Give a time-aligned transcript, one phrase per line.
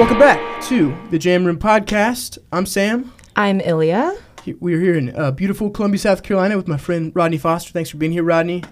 [0.00, 2.38] Welcome back to the Jam Room Podcast.
[2.52, 3.12] I'm Sam.
[3.36, 4.18] I'm Illia.
[4.58, 7.70] We're here in uh, beautiful Columbia, South Carolina, with my friend Rodney Foster.
[7.72, 8.64] Thanks for being here, Rodney.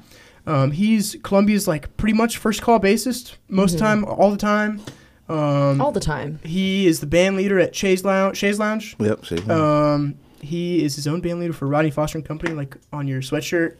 [0.47, 4.81] Um, he's Columbia's like pretty much first call bassist most time, all the time.
[5.29, 6.41] Um, All the time.
[6.45, 8.39] he is the band leader at Shays Lounge.
[8.39, 8.97] Shays Lounge.
[8.99, 9.27] Yep.
[9.27, 9.51] See.
[9.51, 13.21] Um, he is his own band leader for Rodney Foster and Company, like on your
[13.21, 13.77] sweatshirt.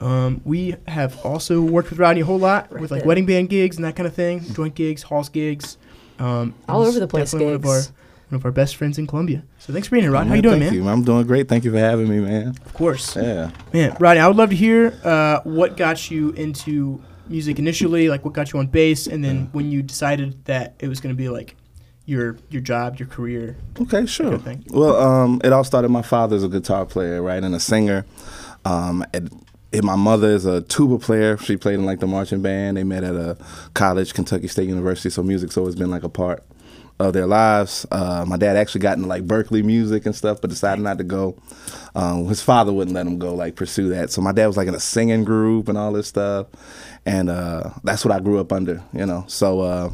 [0.00, 3.06] Um, we have also worked with Rodney a whole lot with like Right.
[3.06, 5.76] wedding band gigs and that kind of thing, joint gigs, halls gigs.
[6.20, 7.82] Um, All over the place definitely One of our
[8.28, 9.42] one of our best friends in Columbia.
[9.58, 10.20] So thanks for being here, Rod.
[10.24, 10.82] How Man, you doing, thank man?
[10.84, 10.88] You.
[10.88, 11.48] I'm doing great.
[11.48, 12.48] Thank you for having me, man.
[12.64, 13.50] Of course, Yeah.
[13.72, 13.96] man.
[13.98, 18.32] Rodney, I would love to hear uh, what got you into music initially, like what
[18.34, 21.28] got you on bass, and then when you decided that it was going to be
[21.28, 21.56] like
[22.04, 23.56] your your job, your career.
[23.80, 24.30] Okay, sure.
[24.32, 24.64] Good thing.
[24.70, 25.88] Well, um, it all started.
[25.88, 28.04] My father's a guitar player, right, and a singer.
[28.64, 31.36] Um, and, and my mother is a tuba player.
[31.38, 32.76] She played in like the marching band.
[32.76, 33.36] They met at a
[33.74, 35.10] college, Kentucky State University.
[35.10, 36.44] So music's always been like a part
[36.98, 37.86] of their lives.
[37.90, 41.04] Uh, my dad actually got into like Berklee music and stuff, but decided not to
[41.04, 41.36] go.
[41.94, 44.10] Um, his father wouldn't let him go like pursue that.
[44.10, 46.48] So my dad was like in a singing group and all this stuff,
[47.06, 49.24] and uh, that's what I grew up under, you know.
[49.28, 49.90] So uh,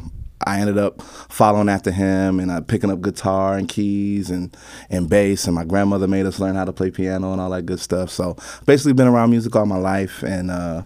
[0.47, 4.55] I ended up following after him and uh, picking up guitar and keys and
[4.89, 5.45] and bass.
[5.45, 8.09] And my grandmother made us learn how to play piano and all that good stuff.
[8.09, 10.83] So basically, been around music all my life, and uh,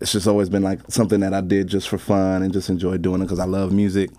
[0.00, 3.02] it's just always been like something that I did just for fun and just enjoyed
[3.02, 4.10] doing it because I love music.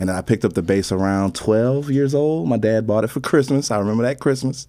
[0.00, 2.48] And then I picked up the bass around 12 years old.
[2.48, 3.70] My dad bought it for Christmas.
[3.70, 4.66] I remember that Christmas.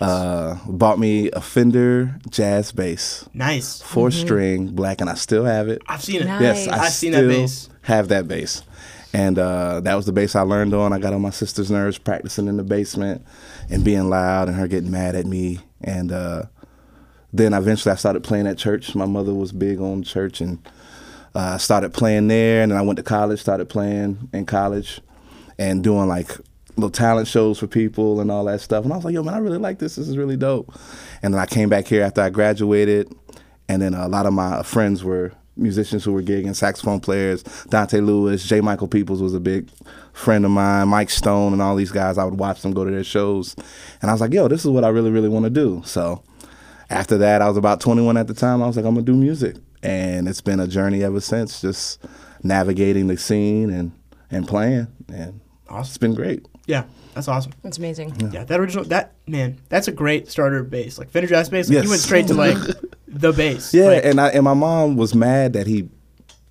[0.00, 3.80] Uh, bought me a Fender jazz bass, Nice.
[3.82, 5.80] 4 string, black, and I still have it.
[5.86, 6.24] I've seen it.
[6.26, 6.42] Nice.
[6.42, 7.68] Yes, I I've seen still that bass.
[7.82, 8.62] have that bass.
[9.12, 10.92] And uh, that was the bass I learned on.
[10.92, 13.24] I got on my sister's nerves practicing in the basement
[13.68, 15.60] and being loud and her getting mad at me.
[15.82, 16.44] And uh,
[17.32, 18.94] then eventually I started playing at church.
[18.94, 20.58] My mother was big on church and
[21.34, 22.62] uh, I started playing there.
[22.62, 25.00] And then I went to college, started playing in college
[25.58, 26.30] and doing like
[26.76, 28.84] little talent shows for people and all that stuff.
[28.84, 29.96] And I was like, yo, man, I really like this.
[29.96, 30.74] This is really dope.
[31.22, 33.14] And then I came back here after I graduated.
[33.68, 37.42] And then a lot of my friends were musicians who were gigging, saxophone players.
[37.68, 38.60] Dante Lewis, J.
[38.60, 39.68] Michael Peoples was a big
[40.12, 42.18] friend of mine, Mike Stone, and all these guys.
[42.18, 43.54] I would watch them go to their shows.
[44.00, 45.82] And I was like, yo, this is what I really, really want to do.
[45.84, 46.22] So
[46.90, 48.62] after that, I was about 21 at the time.
[48.62, 49.56] I was like, I'm going to do music.
[49.82, 52.04] And it's been a journey ever since, just
[52.42, 53.92] navigating the scene and,
[54.30, 54.86] and playing.
[55.12, 55.40] And
[55.70, 56.46] it's been great.
[56.66, 56.84] Yeah,
[57.14, 57.52] that's awesome.
[57.62, 58.30] That's amazing.
[58.32, 60.96] Yeah, that original that man, that's a great starter bass.
[60.98, 61.84] Like Fender Jazz bass, like Yes.
[61.84, 62.56] you went straight to like
[63.12, 63.74] the bass.
[63.74, 65.88] Yeah, Like, and I and my mom was mad that he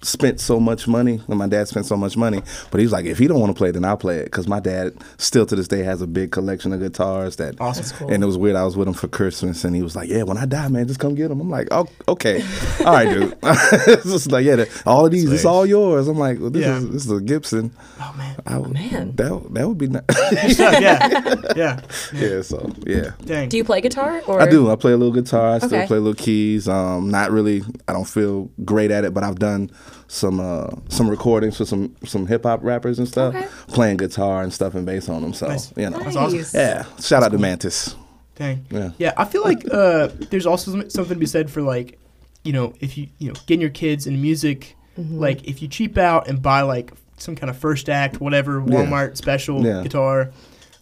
[0.03, 2.41] spent so much money, and my dad spent so much money.
[2.71, 4.25] But he was like, if he don't want to play, then I'll play it.
[4.25, 7.35] Because my dad still to this day has a big collection of guitars.
[7.37, 7.97] That Awesome.
[7.97, 8.11] Cool.
[8.13, 8.55] And it was weird.
[8.55, 10.87] I was with him for Christmas, and he was like, "Yeah, when I die, man,
[10.87, 12.41] just come get them." I'm like, "Oh, okay,
[12.85, 16.07] all right, dude." it's just like, yeah, the- all of these, it's all yours.
[16.07, 16.77] I'm like, well, this Yeah.
[16.77, 17.71] is this is a Gibson.
[17.99, 19.15] oh man, I, would- man.
[19.17, 20.03] that that would be nice.
[20.59, 21.81] yeah, yeah.
[22.13, 23.11] yeah, so yeah.
[23.25, 23.49] Dang.
[23.49, 24.21] Do you play guitar?
[24.27, 24.71] Or I do.
[24.71, 25.51] I play a little guitar.
[25.55, 25.87] I still Okay.
[25.87, 26.67] play little keys.
[26.67, 27.61] Um, not really.
[27.87, 29.69] I don't feel great at it, but I've done
[30.11, 33.47] some uh, some recordings for some some hip hop rappers and stuff, Okay.
[33.67, 35.33] playing guitar and stuff and bass on them.
[35.33, 35.71] So Nice.
[35.77, 36.43] you know, That's awesome.
[36.53, 36.83] Yeah.
[36.99, 37.95] Shout out to Mantis.
[38.35, 38.65] Dang.
[38.69, 38.91] Yeah.
[38.97, 41.97] Yeah, I feel like uh, there's also something to be said for like,
[42.43, 45.19] you know, if you you know getting your kids into music, Mm-hmm.
[45.19, 49.15] like if you cheap out and buy like some kind of first act, whatever Walmart
[49.15, 49.81] special Yeah.
[49.83, 50.31] guitar,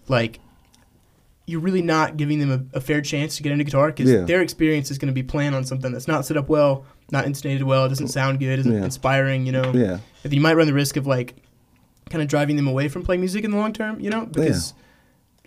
[0.07, 0.39] like
[1.49, 4.21] you're really not giving them a, a fair chance to get into guitar because Yeah.
[4.21, 7.25] their experience is going to be playing on something that's not set up well, not
[7.25, 8.83] intonated well, doesn't sound good, isn't Yeah.
[8.83, 9.71] inspiring, you know.
[9.73, 9.99] Yeah.
[10.23, 11.35] And you might run the risk of like
[12.09, 14.73] kind of driving them away from playing music in the long term, you know, because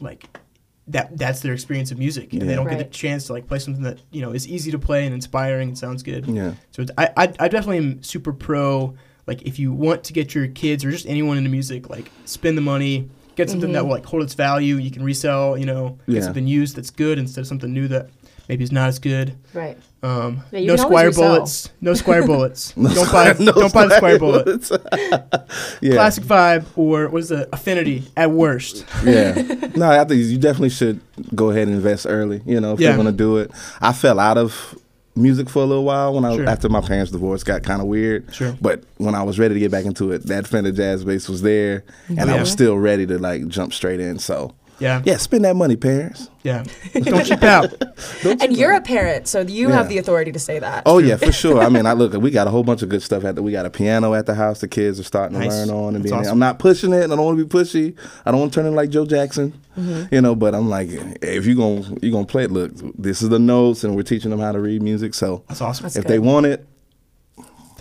[0.00, 0.26] like
[0.88, 3.58] that that's their experience of music, and they don't get the chance to like play
[3.60, 6.26] something that you know is easy to play and inspiring and sounds good.
[6.26, 6.54] Yeah.
[6.72, 8.94] So it's, I, I I definitely am super pro.
[9.28, 12.58] Like if you want to get your kids or just anyone into music, like spend
[12.58, 14.76] the money, get something that will like hold its value.
[14.76, 16.20] You can resell, you know, get Yeah.
[16.22, 18.08] something used that's good instead of something new that
[18.48, 19.34] maybe is not as good.
[19.54, 19.76] Right.
[20.04, 21.68] Um, Yeah, you no can always Squier bullets.
[21.80, 22.72] No Squier bullets.
[22.94, 24.44] don't buy No don't buy the Squier square bullet.
[24.44, 24.72] bullets.
[25.80, 25.92] yeah.
[25.94, 28.84] Classic vibe or what is the affinity at worst.
[29.04, 29.34] yeah.
[29.76, 31.00] No, I think you definitely should
[31.34, 32.42] go ahead and invest early.
[32.44, 32.88] You know, if Yeah.
[32.88, 33.50] you're gonna do it.
[33.80, 34.76] I fell out of
[35.14, 36.48] music for a little while when I Sure.
[36.48, 38.34] after my parents' divorce got kind of weird.
[38.34, 38.56] Sure.
[38.60, 41.42] But when I was ready to get back into it, that Fender jazz bass was
[41.42, 44.18] there, and I was still ready to like jump straight in.
[44.18, 45.00] So Yeah.
[45.04, 46.28] yeah, spend that money, parents.
[46.42, 46.64] Yeah.
[46.92, 47.72] Don't cheap out.
[48.24, 49.74] And you're a parent, so you Yeah.
[49.76, 50.82] have the authority to say that.
[50.86, 51.60] Oh yeah, for sure.
[51.60, 53.42] I mean, I look, we got a whole bunch of good stuff at the.
[53.42, 54.60] We got a piano at the house.
[54.60, 55.50] The kids are starting Nice.
[55.50, 56.20] to learn on and That's being.
[56.22, 56.32] awesome.
[56.32, 57.04] I'm not pushing it.
[57.04, 57.96] and I don't want to be pushy.
[58.26, 60.12] I don't want to turn in like Joe Jackson, Mm-hmm.
[60.14, 60.34] you know.
[60.34, 63.84] But I'm like, if you're gonna you gonna play it, look, this is the notes,
[63.84, 65.14] and we're teaching them how to read music.
[65.14, 65.84] So That's awesome.
[65.84, 66.10] That's if good.
[66.12, 66.66] they want it,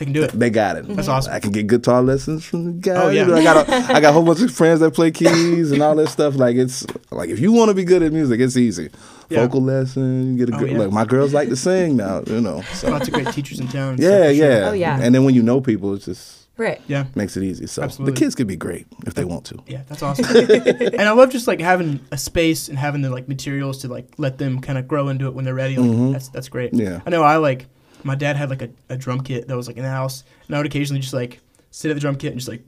[0.02, 0.32] They can do it.
[0.32, 0.88] They got it.
[0.88, 1.32] That's awesome.
[1.32, 3.04] I can get guitar lessons from the guy.
[3.04, 3.32] Oh, yeah.
[3.32, 5.94] I got a, I got a whole bunch of friends that play keys and all
[5.94, 6.36] that stuff.
[6.38, 8.90] Like it's like if you want to be good at music, it's easy.
[9.30, 9.42] Yeah.
[9.46, 10.72] Vocal lesson, you get a Oh, good.
[10.72, 10.78] yeah.
[10.80, 12.64] Like my girls like to sing now, you know.
[12.74, 13.90] So Lots of great teachers in town.
[13.94, 14.32] and yeah, sure.
[14.32, 14.70] yeah.
[14.70, 15.00] Oh, yeah.
[15.00, 16.82] And then when you know people, it's just Right.
[16.88, 17.06] Yeah.
[17.14, 17.68] makes it easy.
[17.68, 18.14] So Absolutely.
[18.14, 19.60] the kids could be great if they want to.
[19.68, 20.26] Yeah, that's awesome.
[20.36, 24.08] and I love just like having a space and having the like materials to like
[24.18, 25.78] let them kind of grow into it when they're ready.
[25.78, 26.12] Like, Mhm.
[26.14, 26.74] That's that's great.
[26.74, 27.02] Yeah.
[27.06, 27.68] I know I like
[28.04, 30.56] my dad had like a, a drum kit that was like in the house, and
[30.56, 31.40] I would occasionally just like
[31.72, 32.64] sit at the drum kit and just like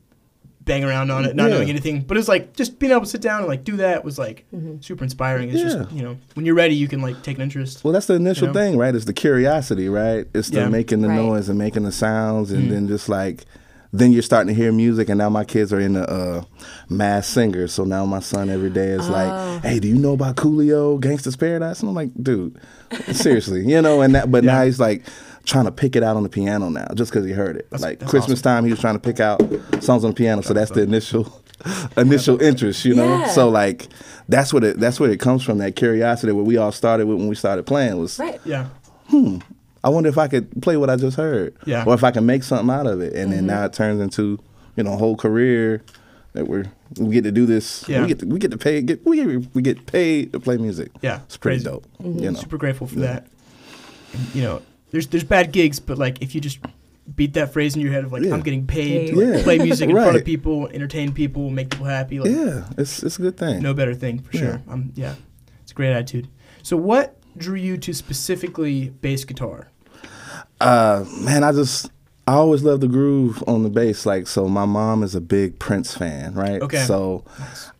[0.61, 1.55] bang around on it, not Yeah.
[1.57, 2.01] knowing anything.
[2.01, 4.45] But it's like just being able to sit down and like do that was like
[4.79, 5.49] super inspiring.
[5.49, 5.79] It's Yeah.
[5.83, 7.83] just you know when you're ready, you can like take an interest.
[7.83, 8.59] Well, that's the initial You know?
[8.59, 8.95] thing, right?
[8.95, 10.25] It's the curiosity, right?
[10.33, 10.69] It's the Yeah.
[10.69, 11.17] making the Right.
[11.17, 12.69] noise and making the sounds, and Mhm.
[12.71, 13.43] then just like,
[13.95, 16.43] then you're starting to hear music, and now my kids are in the uh,
[16.89, 17.73] mass singers.
[17.73, 19.11] So now my son every day is Oh.
[19.11, 22.57] like, "Hey, do you know about Coolio, Gangsta's Paradise?" And I'm like, "Dude,
[23.13, 25.03] seriously, you know?" And that, but now he's like
[25.45, 27.69] trying to pick it out on the piano now, just because he heard it.
[27.69, 28.43] That's- like that's Christmas awesome.
[28.43, 29.41] time, he was trying to pick out
[29.83, 30.41] songs on the piano.
[30.41, 31.39] So that's the initial.
[31.95, 33.27] Initial interest, you know, Yeah.
[33.27, 33.87] so like
[34.27, 35.59] that's what it that's where it comes from.
[35.59, 38.41] That curiosity, where we all started with when we started playing was Right.
[38.43, 38.67] Yeah.
[39.83, 41.55] I wonder if I could play what I just heard.
[41.65, 41.85] Yeah.
[41.85, 43.13] Or if I can make something out of it.
[43.13, 43.31] And Mm-hmm.
[43.31, 44.39] then now it turns into,
[44.75, 45.83] you know, a whole career
[46.33, 46.65] that we're
[46.99, 47.87] we get to do this.
[47.87, 48.01] Yeah.
[48.01, 50.57] We get to, we get to pay get we get, we get paid to play
[50.57, 50.91] music.
[51.01, 51.65] Yeah, It's pretty crazy.
[51.69, 51.85] dope.
[52.01, 52.19] Mm-hmm.
[52.23, 52.39] You know.
[52.39, 53.05] Super grateful for Yeah.
[53.13, 53.27] that.
[54.13, 54.61] And, you know,
[54.91, 56.59] there's there's bad gigs, but like if you just
[57.15, 58.33] beat that phrase in your head of like Yeah.
[58.33, 59.43] I'm getting paid to like, Yeah.
[59.43, 62.19] play music in front of people, entertain people, make people happy.
[62.19, 63.61] Like Yeah, it's it's a good thing.
[63.61, 64.41] no better thing for Yeah.
[64.41, 64.61] sure.
[64.69, 65.15] Um, yeah,
[65.63, 66.27] it's a great attitude.
[66.61, 69.67] So what drew you to specifically bass guitar?
[70.61, 71.89] Uh, man, I just
[72.25, 74.05] I always love the groove on the bass.
[74.05, 76.61] Like, so my mom is a big Prince fan, right?
[76.61, 76.83] Okay.
[76.85, 77.25] So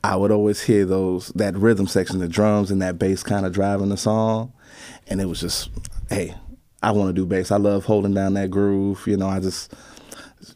[0.04, 3.54] I would always hear those that rhythm section, the drums and that bass kind of
[3.54, 4.52] driving the song,
[5.08, 5.70] and it was just,
[6.10, 6.36] hey,
[6.82, 7.52] I want to do bass.
[7.52, 9.04] I love holding down that groove.
[9.08, 9.74] You know, I just.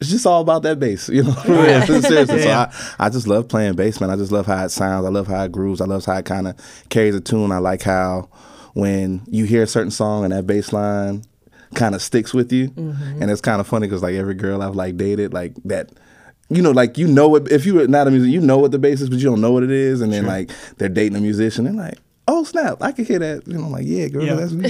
[0.02, 1.34] It's just all about that bass, you know.
[1.48, 2.70] real, Seriously, Yeah.
[2.70, 4.10] so I, I just love playing bass, man.
[4.10, 5.06] I just love how it sounds.
[5.06, 5.80] I love how it grooves.
[5.80, 6.56] I love how it kind of
[6.90, 7.54] carries a tune.
[7.54, 8.28] I like how
[8.74, 11.24] when you hear a certain song and that bass line
[11.76, 13.22] kind of sticks with you, mm-hmm.
[13.22, 15.92] and it's kind of funny because like every girl I've like dated, like that,
[16.50, 18.80] you know, like you know what if you're not a musician, you know what the
[18.80, 20.32] bass is, but you don't know what it is, and then Sure.
[20.32, 21.98] like they're dating a musician, and like.
[22.30, 22.80] Oh snap!
[22.82, 23.48] I can hear that.
[23.48, 24.34] You know, like yeah, girl, Yeah.
[24.34, 24.70] that's me.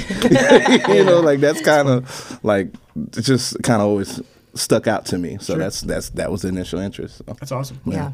[0.95, 4.21] you know, like that's kind of like it just kind of always
[4.53, 5.37] stuck out to me.
[5.39, 5.57] So Sure.
[5.57, 7.17] that's that's that was the initial interest.
[7.17, 7.23] So.
[7.25, 7.79] That's awesome.
[7.83, 8.11] Yeah.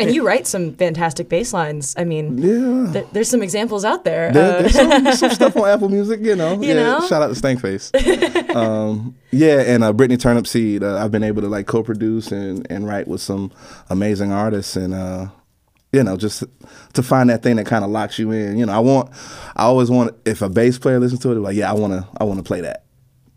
[0.00, 1.94] And you write some fantastic bass lines.
[1.98, 2.92] I mean, Yeah.
[2.92, 4.32] th- there's some examples out there.
[4.32, 6.54] There- Uh, there's some, some stuff on Apple Music, you know.
[6.60, 7.06] You yeah, know?
[7.06, 7.92] Shout out to Stankface.
[8.56, 12.86] um, yeah, and uh, Brittany Turnipseed, uh, I've been able to like co-produce and, and
[12.86, 13.52] write with some
[13.90, 15.26] amazing artists, and uh,
[15.92, 16.44] you know, just
[16.94, 18.56] to find that thing that kind of locks you in.
[18.58, 19.10] You know, I want,
[19.56, 22.06] I always want if a bass player listens to it, like, yeah, I want to,
[22.20, 22.84] I want to play that.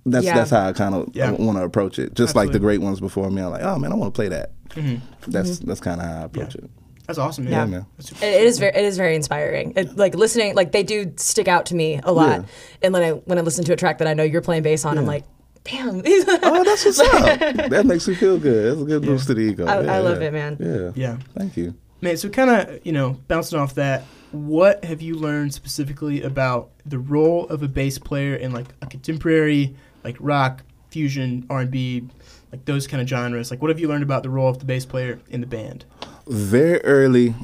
[0.06, 0.36] That's Yeah.
[0.36, 1.32] that's how I kind of Yeah.
[1.32, 2.14] want to approach it.
[2.14, 4.28] Just like the great ones before me, I'm like, oh man, I want to play
[4.30, 4.52] that.
[4.72, 5.32] Mm-hmm.
[5.32, 5.68] That's mm-hmm.
[5.68, 6.66] that's kind of how I approach Yeah.
[6.66, 6.72] it.
[7.08, 7.54] That's awesome, man.
[7.54, 7.60] Yeah.
[7.60, 7.86] Yeah, man.
[7.98, 9.74] That's super- It it is very, it is very inspiring.
[9.76, 12.40] It, like listening, like they do stick out to me a lot.
[12.42, 12.46] Yeah.
[12.82, 14.86] And when I when I listen to a track that I know you're playing bass
[14.86, 15.26] on, I'm like,
[15.64, 16.02] damn.
[16.46, 17.40] Oh, that's what's up.
[17.70, 18.72] That makes me feel good.
[18.72, 19.66] That's a good boost to the ego.
[19.66, 20.28] I- I love yeah.
[20.28, 20.58] it, man.
[20.60, 20.92] Yeah.
[20.96, 21.18] Yeah.
[21.38, 21.76] Thank you.
[22.02, 24.04] Man, so kind of, you know, bouncing off that,
[24.34, 28.88] what have you learned specifically about the role of a bass player in like a
[28.88, 32.04] contemporary, like rock, fusion, R&B,
[32.52, 33.52] like those kind of genres?
[33.52, 35.86] Like what have you learned about the role of the bass player in the band?
[36.28, 37.36] Very early,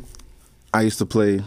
[0.74, 1.42] I used to play.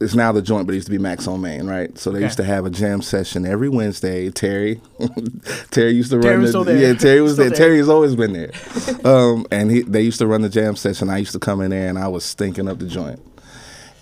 [0.00, 1.96] It's now the joint, but it used to be Max on Main, right?
[1.96, 2.24] So they Okay.
[2.24, 4.30] used to have a jam session every Wednesday.
[4.30, 4.80] Terry,
[5.70, 6.76] Terry used to Terry run was the still there.
[6.76, 6.94] yeah.
[6.94, 7.48] Terry was there.
[7.50, 7.56] there.
[7.58, 8.50] Terry has always been there.
[9.04, 11.08] um, and he, they used to run the jam session.
[11.08, 13.20] I used to come in there and I was stinking up the joint.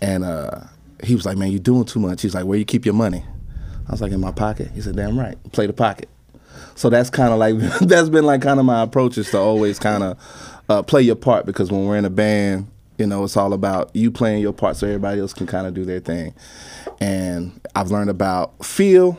[0.00, 0.60] And uh,
[1.04, 3.22] he was like, "Man, you're doing too much." He's like, "Where you keep your money?"
[3.86, 5.36] I was like, "In my pocket." He said, "Damn right.
[5.52, 6.08] Play the pocket."
[6.80, 7.56] So that's kind of like
[7.86, 11.14] that's been like kind of my approach is to always kind of uh, play your
[11.14, 14.54] part because when we're in a band, you know, it's all about you playing your
[14.54, 16.32] part so everybody else can kind of do their thing.
[16.98, 19.18] And I've learned about feel,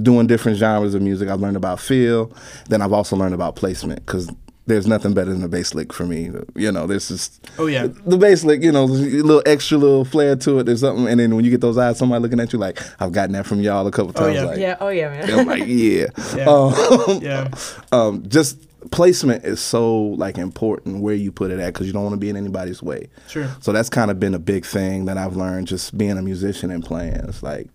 [0.00, 1.28] doing different genres of music.
[1.28, 2.32] I've learned about feel.
[2.68, 4.30] Then I've also learned about placement because
[4.66, 6.30] there's nothing better than a bass lick for me.
[6.54, 7.86] You know, there's just Oh, yeah.
[8.06, 8.62] the bass lick.
[8.62, 10.64] You know, a little extra little flair to it.
[10.64, 13.12] There's something, and then when you get those eyes, somebody looking at you like I've
[13.12, 14.38] gotten that from y'all a couple times.
[14.38, 14.58] Oh, times.
[14.58, 14.70] yeah.
[14.70, 14.86] Like, yeah.
[14.86, 15.38] Oh yeah, man.
[15.40, 16.06] I'm like, yeah.
[16.36, 16.44] Yeah.
[16.48, 17.50] Um, Yeah.
[17.92, 18.58] um, just
[18.90, 22.18] placement is so like important where you put it at because you don't want to
[22.18, 23.08] be in anybody's way.
[23.28, 23.48] Sure.
[23.60, 26.70] So that's kind of been a big thing that I've learned just being a musician
[26.70, 27.14] and playing.
[27.14, 27.68] It's like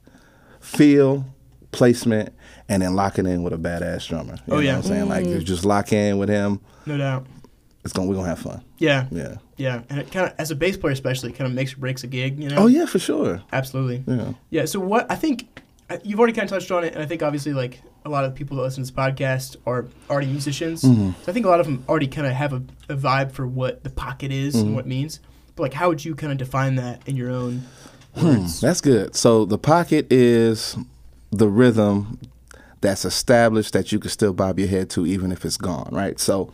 [0.59, 1.25] feel,
[1.71, 2.33] placement,
[2.67, 4.33] and then locking in with a badass drummer.
[4.47, 4.75] You Oh, know yeah.
[4.77, 5.09] what I'm saying?
[5.09, 7.25] Like you just lock in with him, No doubt.
[7.83, 8.63] it's gonna we're gonna have fun.
[8.77, 9.07] Yeah.
[9.11, 9.35] Yeah.
[9.57, 9.81] Yeah.
[9.89, 12.03] And it kind of, as a bass player especially, it kind of makes or breaks
[12.03, 12.57] a gig, you know?
[12.63, 13.41] Oh yeah, for sure.
[13.51, 14.03] Absolutely.
[14.07, 14.33] Yeah.
[14.49, 14.65] Yeah.
[14.65, 15.59] So what I think
[16.03, 18.33] you've already kind of touched on it, and I think obviously like a lot of
[18.33, 20.83] people that listen to this podcast are already musicians.
[20.83, 21.11] Mm-hmm.
[21.23, 23.45] So I think a lot of them already kind of have a, a vibe for
[23.45, 24.65] what the pocket is Mm-hmm.
[24.67, 25.19] and what it means.
[25.55, 27.63] But like, how would you kind of define that in your own
[28.15, 28.61] Hmm, words?
[28.61, 29.15] that's good.
[29.15, 30.77] So the pocket is
[31.31, 32.19] the rhythm
[32.81, 36.19] that's established that you can still bob your head to even if it's gone, right?
[36.19, 36.51] So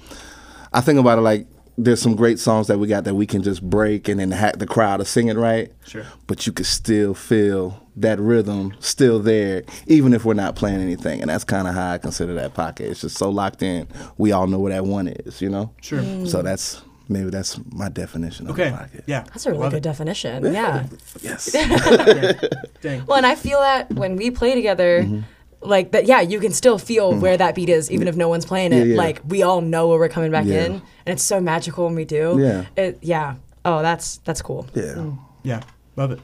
[0.74, 3.44] I think about it like there's some great songs that we got that we can
[3.44, 5.72] just break and then hack the crowd to sing it right.
[5.86, 6.06] Sure.
[6.26, 11.22] But you can still feel that rhythm still there, even if we're not playing anything.
[11.22, 12.90] And that's kind of how I consider that pocket.
[12.92, 13.88] It's just so locked in.
[14.18, 15.74] We all know where that one is, you know?
[15.82, 16.02] Sure.
[16.26, 18.70] So that's maybe that's my definition of Okay.
[18.72, 19.04] the pocket.
[19.08, 19.24] Yeah.
[19.24, 19.84] That's a really Love good it.
[19.84, 20.54] definition.
[20.54, 20.86] Yeah.
[21.22, 21.52] Yes.
[22.82, 23.06] Dang.
[23.06, 25.20] Well, and I feel that when we play together, Mm-hmm.
[25.62, 28.46] like that, yeah, you can still feel where that beat is, even if no one's
[28.46, 28.78] playing it.
[28.88, 28.98] Yeah, yeah.
[28.98, 30.66] Like we all know where we're coming back Yeah.
[30.66, 30.82] in, and
[31.14, 32.38] it's so magical when we do.
[32.40, 32.66] Yeah.
[32.76, 33.36] It, yeah.
[33.64, 34.68] Oh, that's that's cool.
[34.76, 35.12] yeah.
[35.44, 35.62] Yeah,
[35.96, 36.20] love it,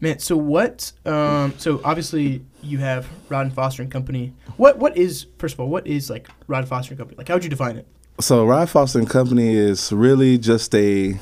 [0.00, 0.18] man.
[0.20, 0.92] So what?
[1.04, 4.32] Um, so obviously you have Rodney Foster and Company.
[4.56, 4.78] What?
[4.78, 5.68] What is first of all?
[5.68, 7.16] What is like Rodney Foster and Company?
[7.18, 7.86] Like, how would you define it?
[8.20, 11.18] So Rod Foster and Company is really just a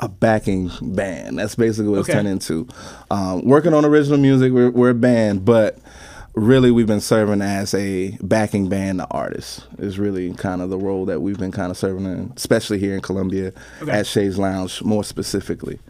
[0.00, 1.38] a backing band.
[1.38, 2.68] That's basically what it's turned into.
[3.10, 5.76] Um, working on original music, we're, we're a band, but
[6.34, 9.66] really we've been serving as a backing band to artists.
[9.78, 12.94] Is really kind of the role that we've been kind of serving in, especially here
[12.94, 13.90] in Columbia Okay.
[13.90, 15.80] at Shays Lounge, more specifically.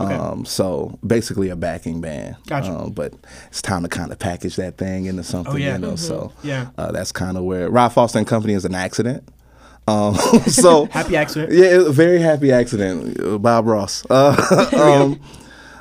[0.00, 0.12] Okay.
[0.14, 2.36] Um, so basically a backing band.
[2.48, 2.72] Gotcha.
[2.72, 3.14] Um, but
[3.48, 5.74] it's time to kind of package that thing into something, Oh, yeah.
[5.74, 5.94] you know.
[5.96, 6.70] So Yeah.
[6.76, 9.22] uh, that's kind of where Rod Foster and Company is an accident.
[9.86, 10.14] Um,
[10.46, 11.52] so Happy accident.
[11.52, 13.20] yeah, it was a very happy accident.
[13.20, 14.04] uh, Bob Ross.
[14.10, 15.20] Uh, um,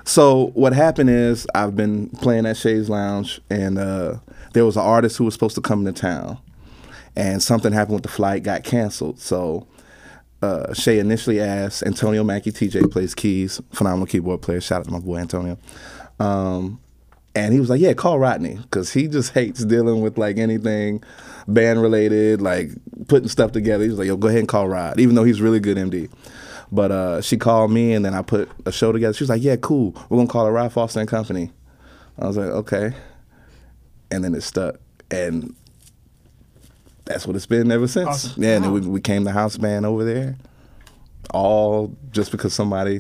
[0.05, 4.15] so what happened is I've been playing at Shays Lounge, and uh,
[4.53, 6.37] there was an artist who was supposed to come into town,
[7.15, 9.19] and something happened with the flight, got canceled.
[9.19, 9.65] So
[10.43, 14.59] uh, Shay initially asked Antonio Mackey, TJ plays keys, phenomenal keyboard player.
[14.59, 15.57] Shout out to my boy Antonio.
[16.19, 16.79] Um,
[17.33, 21.01] and he was like, "Yeah, call Rodney because he just hates dealing with like anything
[21.47, 22.71] band related, like
[23.07, 25.41] putting stuff together." He was like, "Yo, go ahead and call Rod," even though he's
[25.41, 26.11] really good MD.
[26.71, 29.13] But uh, she called me, and then I put a show together.
[29.13, 29.95] She was like, "Yeah, cool.
[30.09, 31.51] We're gonna call it Rod Foster and Company."
[32.19, 32.93] I was like, "Okay,"
[34.11, 34.75] and then it stuck,
[35.09, 35.55] and
[37.05, 38.07] that's what it's been ever since.
[38.07, 38.43] Awesome.
[38.43, 40.37] Yeah, and then we we became the house band over there,
[41.33, 42.99] all just because somebody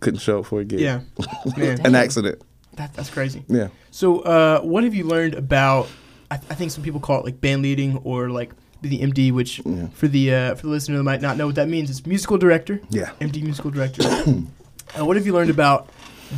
[0.00, 0.80] couldn't show up for a gig.
[1.56, 1.76] Yeah.
[1.84, 2.40] An accident.
[2.76, 3.44] that, that's crazy.
[3.48, 3.68] Yeah.
[3.90, 5.88] So, uh, what have you learned about?
[6.30, 9.60] I, I think some people call it like band leading or like the MD, which
[9.64, 9.88] Yeah.
[9.88, 12.38] for the uh, for the listener that might not know what that means, it's musical
[12.38, 12.80] director.
[12.90, 13.10] Yeah.
[13.20, 14.02] MD musical director.
[14.98, 15.88] uh, what have you learned about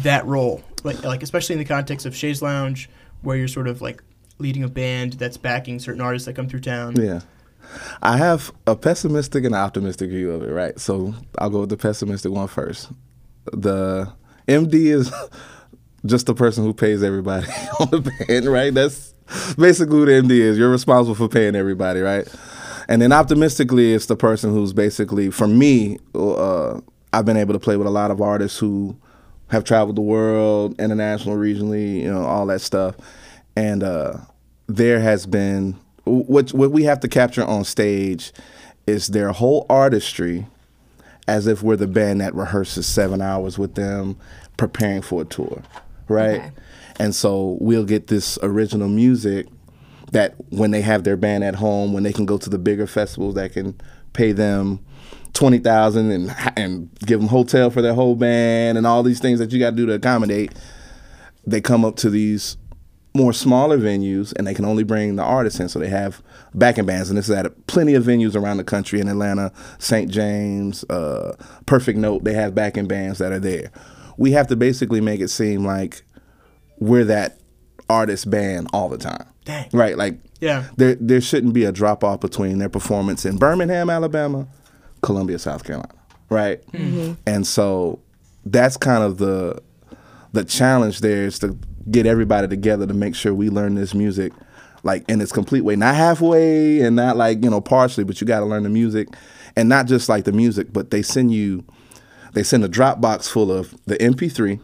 [0.02, 0.62] that role?
[0.84, 2.88] Like, like especially in the context of Shays Lounge,
[3.22, 4.02] where you're sort of like
[4.38, 6.94] leading a band that's backing certain artists that come through town.
[6.96, 7.20] Yeah.
[8.02, 10.78] I have a pessimistic and optimistic view of it, right?
[10.78, 12.90] So I'll go with the pessimistic one first.
[13.52, 14.12] The
[14.46, 15.12] MD is
[16.06, 17.46] just the person who pays everybody
[17.80, 18.72] on the band, right?
[18.72, 19.14] That's
[19.58, 20.58] basically who the MD is.
[20.58, 22.28] You're responsible for paying everybody, right?
[22.88, 26.80] And then optimistically, it's the person who's basically, for me, uh,
[27.12, 28.96] I've been able to play with a lot of artists who
[29.48, 32.96] have traveled the world, international, regionally, you know, all that stuff.
[33.56, 34.18] And uh,
[34.66, 38.32] there has been what what we have to capture on stage
[38.86, 40.46] is their whole artistry,
[41.26, 44.16] as if we're the band that rehearses seven hours with them,
[44.56, 45.62] preparing for a tour,
[46.08, 46.40] right?
[46.40, 46.50] Okay.
[46.98, 49.46] And so we'll get this original music
[50.12, 52.86] that when they have their band at home, when they can go to the bigger
[52.86, 53.78] festivals that can
[54.12, 54.80] pay them
[55.32, 59.38] twenty thousand and and give them hotel for their whole band and all these things
[59.38, 60.52] that you got to do to accommodate,
[61.44, 62.56] they come up to these
[63.16, 65.68] more smaller venues and they can only bring the artists in.
[65.68, 66.22] So they have
[66.54, 70.10] backing bands, and this is at plenty of venues around the country in Atlanta, St.
[70.10, 72.24] James, uh, Perfect Note.
[72.24, 73.70] They have backing bands that are there.
[74.16, 76.02] We have to basically make it seem like
[76.78, 77.38] we're that
[77.88, 79.26] artist band all the time.
[79.44, 79.68] Dang.
[79.72, 79.96] Right?
[79.96, 80.64] Like, Yeah.
[80.76, 84.46] there there shouldn't be a drop off between their performance in Birmingham, Alabama,
[85.02, 85.94] Columbia, South Carolina,
[86.30, 86.60] right?
[87.26, 88.00] And so
[88.44, 89.60] that's kind of the
[90.32, 91.56] the challenge there is to
[91.90, 94.32] get everybody together to make sure we learn this music
[94.82, 98.26] like in its complete way, not halfway and not like you know partially, but you
[98.26, 99.08] got to learn the music,
[99.56, 101.64] and not just like the music, but they send you
[102.34, 104.60] they send a Dropbox full of the MP3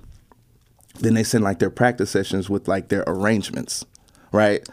[1.00, 3.84] then they send like their practice sessions with like their arrangements,
[4.30, 4.66] right?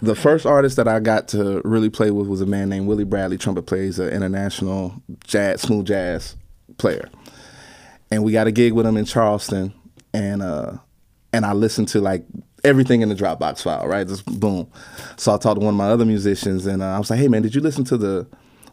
[0.00, 3.04] The first artist that I got to really play with was a man named Willie
[3.04, 3.82] Bradley, trumpet player.
[3.84, 6.36] He's an international jazz, smooth jazz
[6.76, 7.08] player,
[8.10, 9.74] and we got a gig with him in Charleston,
[10.12, 10.74] and uh,
[11.32, 12.24] and I listened to like
[12.64, 14.06] everything in the Dropbox file, right?
[14.06, 14.70] Just boom.
[15.16, 17.28] So I talked to one of my other musicians, and uh, I was like, "Hey
[17.28, 18.26] man, did you listen to the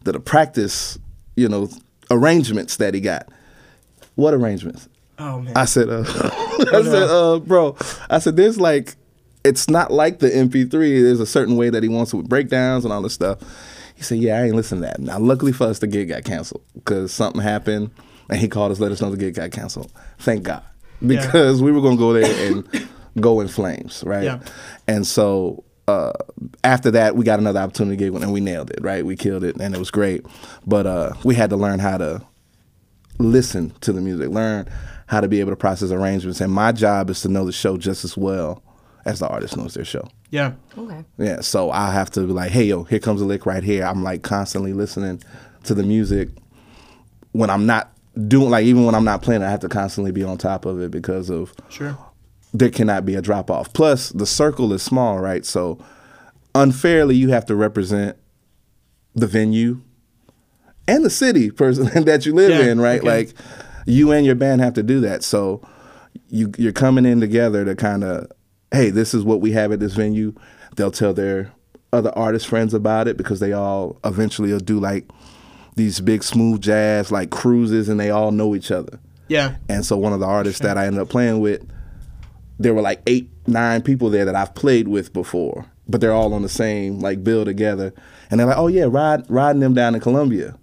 [0.04, 0.98] the, the practice,
[1.36, 1.70] you know,
[2.12, 3.30] arrangements that he got?"
[4.16, 4.88] What arrangements?
[5.20, 5.56] Oh man.
[5.56, 7.78] I said, uh, I said, uh, bro,
[8.10, 8.96] I said, there's like,
[9.44, 10.72] it's not like the MP3.
[10.72, 13.40] There's a certain way that he wants it with breakdowns and all this stuff.
[13.96, 15.00] He said, yeah, I ain't listening to that.
[15.00, 17.92] Now, luckily for us, the gig got canceled because something happened,
[18.30, 19.92] and he called us, let us know the gig got canceled.
[20.20, 20.64] Thank God,
[21.02, 21.26] Yeah.
[21.26, 22.88] because we were gonna go there and
[23.20, 24.24] go in flames, right?
[24.24, 24.40] Yeah.
[24.88, 26.14] And so uh,
[26.64, 29.06] after that, we got another opportunity gig, one, and we nailed it, right?
[29.06, 30.26] We killed it, and it was great.
[30.66, 32.22] But uh, we had to learn how to
[33.20, 34.68] listen to the music, learn
[35.08, 36.42] how to be able to process arrangements.
[36.42, 38.64] And my job is to know the show just as well
[39.06, 40.08] as the artist knows their show.
[40.32, 40.54] yeah.
[40.76, 41.06] Okay.
[41.20, 43.86] Yeah, so I have to be like, hey, yo, here comes a lick right here.
[43.86, 45.22] I'm like constantly listening
[45.66, 46.30] to the music
[47.32, 47.95] when I'm not
[48.28, 50.80] doing, like, even when I'm not playing, I have to constantly be on top of
[50.82, 51.98] it because of Sure.
[52.54, 53.74] there cannot be a drop off.
[53.74, 55.46] Plus, the circle is small, right?
[55.46, 55.78] So
[56.54, 58.18] unfairly, you have to represent
[59.14, 59.82] the venue
[60.88, 63.00] and the city person that you live Yeah, in, right?
[63.00, 63.08] okay.
[63.08, 63.34] Like
[63.86, 65.24] you and your band have to do that.
[65.24, 65.62] So
[66.30, 68.32] you you're coming in together to kind of,
[68.72, 70.34] hey, this is what we have at this venue.
[70.76, 71.52] They'll tell their
[71.94, 75.08] other artist friends about it because they all eventually will do like
[75.76, 79.00] these big smooth jazz like cruises and they all know each other.
[79.28, 79.56] Yeah.
[79.68, 81.68] And so one of the artists that I ended up playing with,
[82.60, 86.34] there were like eight, nine people there that I've played with before, but they're all
[86.34, 87.94] on the same like bill together.
[88.32, 90.58] And they're like, oh yeah, ride riding them down in Columbia.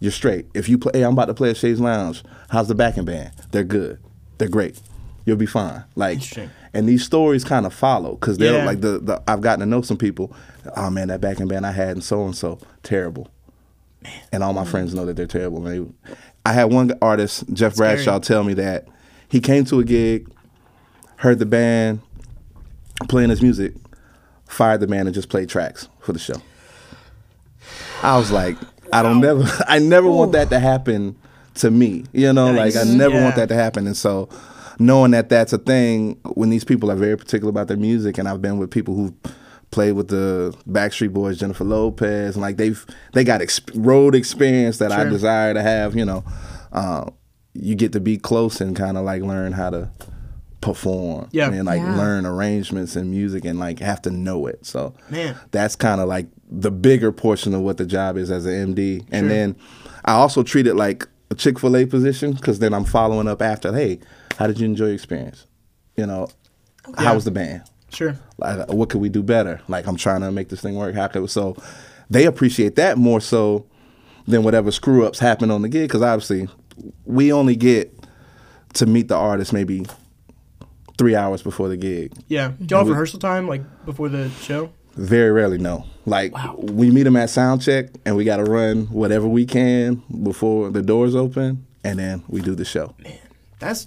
[0.00, 0.46] You're straight.
[0.54, 2.22] If you play, hey, I'm about to play at Shays Lounge.
[2.50, 3.32] How's the backing band?
[3.50, 3.98] They're good.
[4.38, 4.80] They're great.
[5.24, 5.84] You'll be fine.
[5.96, 6.20] Like,
[6.72, 8.64] and these stories kind of follow because they're Yeah.
[8.64, 10.32] like the, the I've gotten to know some people.
[10.76, 13.28] Oh man, that backing band I had and so and so terrible
[14.32, 14.68] and all my mm.
[14.68, 15.60] friends know that they're terrible.
[15.60, 15.94] Man.
[16.44, 17.96] I had one artist, Jeff Scary.
[17.96, 18.88] Bradshaw, tell me that
[19.28, 20.30] he came to a gig,
[21.16, 22.00] heard the band
[23.08, 23.74] playing his music,
[24.46, 26.40] fired the band, and just played tracks for the show.
[28.02, 28.56] I was like,
[28.92, 31.16] I don't never, I never want that to happen
[31.56, 32.04] to me.
[32.12, 33.24] You know, like I never Yeah.
[33.24, 33.86] want that to happen.
[33.86, 34.28] And so,
[34.78, 38.28] knowing that that's a thing, when these people are very particular about their music, and
[38.28, 39.14] I've been with people who
[39.70, 44.78] played with the Backstreet Boys, Jennifer Lopez, and like they've they got exp- road experience
[44.78, 45.94] that I desire to have.
[45.96, 46.24] You know,
[46.72, 47.06] uh,
[47.54, 49.90] you get to be close and kind of like learn how to
[50.60, 51.50] perform Yeah.
[51.52, 51.96] and like Yeah.
[51.96, 55.36] learn arrangements and music and like have to know it so Man.
[55.52, 59.04] that's kind of like the bigger portion of what the job is as an MD.
[59.12, 59.54] And then
[60.04, 63.40] I also treat it like a Chick Fil A position because then I'm following up
[63.42, 63.72] after.
[63.72, 64.00] Hey,
[64.36, 65.46] how did you enjoy your experience?
[65.96, 66.28] You know,
[66.96, 67.62] how was the band?
[67.90, 68.18] Sure.
[68.38, 69.60] Like, what could we do better?
[69.68, 70.94] Like, I'm trying to make this thing work.
[70.94, 71.56] How could so?
[72.10, 73.66] They appreciate that more so
[74.26, 76.48] than whatever screw ups happen on the gig because obviously
[77.04, 77.92] we only get
[78.74, 79.86] to meet the artist maybe
[80.98, 82.12] three hours before the gig.
[82.28, 82.52] Yeah.
[82.60, 84.70] Do y'all have rehearsal time like before the show?
[84.96, 85.86] Very rarely, no.
[86.06, 90.02] Like we meet them at sound check, and we got to run whatever we can
[90.22, 92.94] before the doors open, and then we do the show.
[92.98, 93.18] Man,
[93.60, 93.86] That's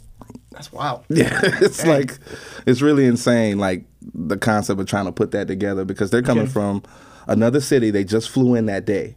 [0.52, 1.04] that's wild.
[1.10, 2.18] Yeah, it's like
[2.66, 3.58] it's really insane.
[3.58, 6.52] Like the concept of trying to put that together because they're coming Okay.
[6.54, 6.84] from
[7.28, 7.92] another city.
[7.92, 9.16] They just flew in that day.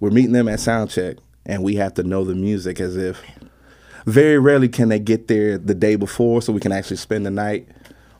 [0.00, 3.20] We're meeting them at soundcheck, and we have to know the music as if.
[4.04, 7.30] Very rarely can they get there the day before, so we can actually spend the
[7.30, 7.68] night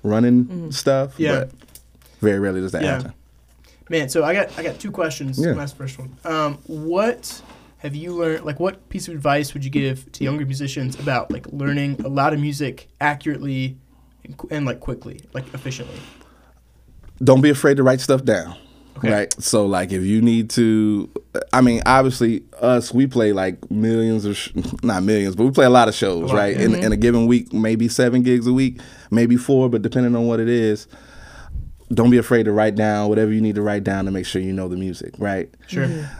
[0.04, 1.18] running stuff.
[1.18, 1.40] Yeah.
[1.40, 1.50] But
[2.20, 2.96] very rarely does that Yeah.
[2.98, 3.12] happen.
[3.90, 5.38] Man, so I got I got two questions.
[5.38, 5.52] Yeah.
[5.54, 6.16] That's the first one.
[6.24, 7.42] Um, what
[7.82, 8.44] have you learned?
[8.44, 12.08] Like, what piece of advice would you give to younger musicians about like learning a
[12.08, 13.76] lot of music accurately
[14.24, 16.00] and, and like quickly, like efficiently?
[17.22, 18.56] don't be afraid to write stuff down.
[18.98, 19.10] Okay.
[19.10, 19.42] Right.
[19.42, 21.10] So like if you need to
[21.52, 24.50] I mean obviously us we play like millions of sh-
[24.82, 26.56] not millions but we play a lot of shows, lot, right?
[26.56, 26.82] In mm-hmm.
[26.82, 30.40] in a given week, maybe 7 gigs a week, maybe 4, but depending on what
[30.40, 30.86] it is,
[31.92, 34.42] don't be afraid to write down whatever you need to write down to make sure
[34.42, 35.52] you know the music, right?
[35.66, 35.86] Sure.
[35.86, 36.18] Mm-hmm.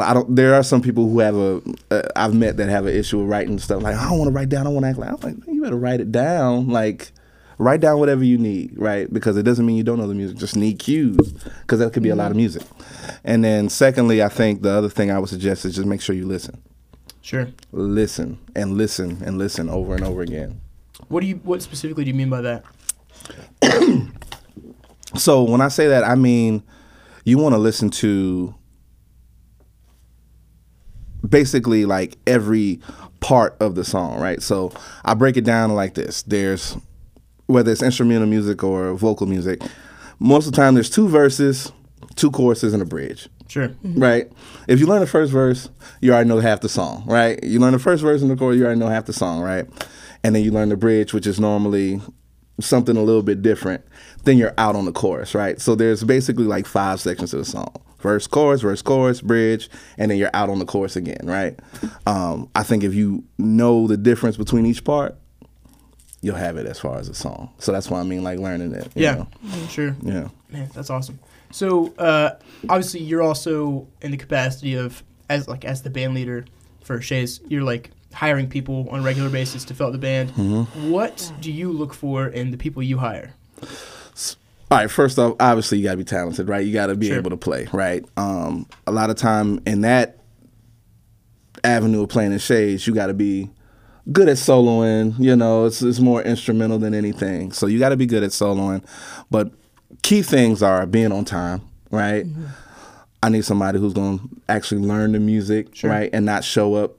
[0.00, 0.34] I, I don't.
[0.34, 1.60] There are some people who have a.
[1.90, 3.82] Uh, I've met that have an issue with writing stuff.
[3.82, 4.66] Like I don't want to write down.
[4.66, 5.10] I want to act like.
[5.10, 6.68] I'm like you better write it down.
[6.68, 7.12] Like
[7.58, 9.12] write down whatever you need, right?
[9.12, 10.36] Because it doesn't mean you don't know the music.
[10.38, 12.62] Just need cues because that could be a lot of music.
[13.24, 16.14] And then secondly, I think the other thing I would suggest is just make sure
[16.14, 16.60] you listen,
[17.20, 17.48] Sure.
[17.70, 20.60] listen and listen and listen over and over again.
[21.08, 21.36] What do you?
[21.36, 22.64] What specifically do you mean by that?
[25.14, 26.62] So when I say that, I mean
[27.24, 28.54] you want to listen to
[31.32, 32.78] basically like every
[33.18, 34.40] part of the song, right?
[34.40, 34.72] So
[35.04, 36.22] I break it down like this.
[36.22, 36.76] There's
[37.46, 39.60] whether it's instrumental music or vocal music.
[40.20, 41.72] Most of the time, there's two verses,
[42.14, 43.28] two choruses, and a bridge.
[43.48, 43.68] Sure.
[43.68, 44.00] Mm-hmm.
[44.00, 44.32] Right.
[44.68, 45.68] If you learn the first verse,
[46.00, 47.42] you already know half the song, right?
[47.42, 49.66] You learn the first verse and the chorus, you already know half the song, right?
[50.24, 52.00] And then you learn the bridge, which is normally
[52.60, 53.84] something a little bit different.
[54.24, 55.60] Then you're out on the chorus, right?
[55.60, 57.74] So there's basically like five sections of the song.
[58.02, 61.58] Verse, chorus, verse, chorus, bridge, and then you're out on the chorus again, right?
[62.06, 65.16] Um, I think if you know the difference between each part,
[66.20, 67.50] you'll have it as far as a song.
[67.58, 68.90] So that's why I mean like learning it.
[68.94, 69.28] you Yeah, know?
[69.68, 69.96] sure.
[70.02, 70.28] Yeah.
[70.50, 71.18] Man, that's awesome.
[71.50, 72.36] So uh,
[72.68, 76.44] obviously, you're also in the capacity of as like as the band leader
[76.84, 77.40] for Shays.
[77.48, 80.30] You're like hiring people on a regular basis to fill out the band.
[80.30, 80.90] Mm-hmm.
[80.90, 83.34] What do you look for in the people you hire?
[84.72, 86.64] All right, first off, obviously you gotta be talented, right?
[86.64, 87.18] You gotta be Sure.
[87.18, 88.02] able to play, right?
[88.16, 90.16] Um, a lot of time in that
[91.62, 93.50] avenue of playing in shades, you gotta be
[94.10, 95.14] good at soloing.
[95.18, 97.52] You know, it's it's more instrumental than anything.
[97.52, 98.82] So you gotta be good at soloing.
[99.30, 99.50] But
[100.02, 102.24] key things are being on time, right?
[103.22, 105.90] I need somebody who's gonna actually learn the music, Sure.
[105.90, 106.96] right, and not show up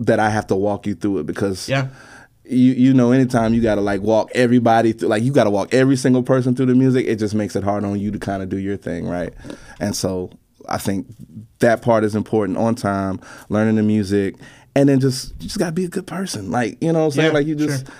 [0.00, 1.88] that I have to walk you through it because Yeah,
[2.48, 5.50] you you know anytime you got to like walk everybody through like you got to
[5.50, 8.18] walk every single person through the music it just makes it hard on you to
[8.18, 9.32] kind of do your thing right
[9.80, 10.30] and so
[10.68, 11.06] i think
[11.58, 14.36] that part is important on time learning the music
[14.76, 17.04] and then just you just got to be a good person like you know what
[17.06, 17.94] i'm saying Yeah, like you just sure.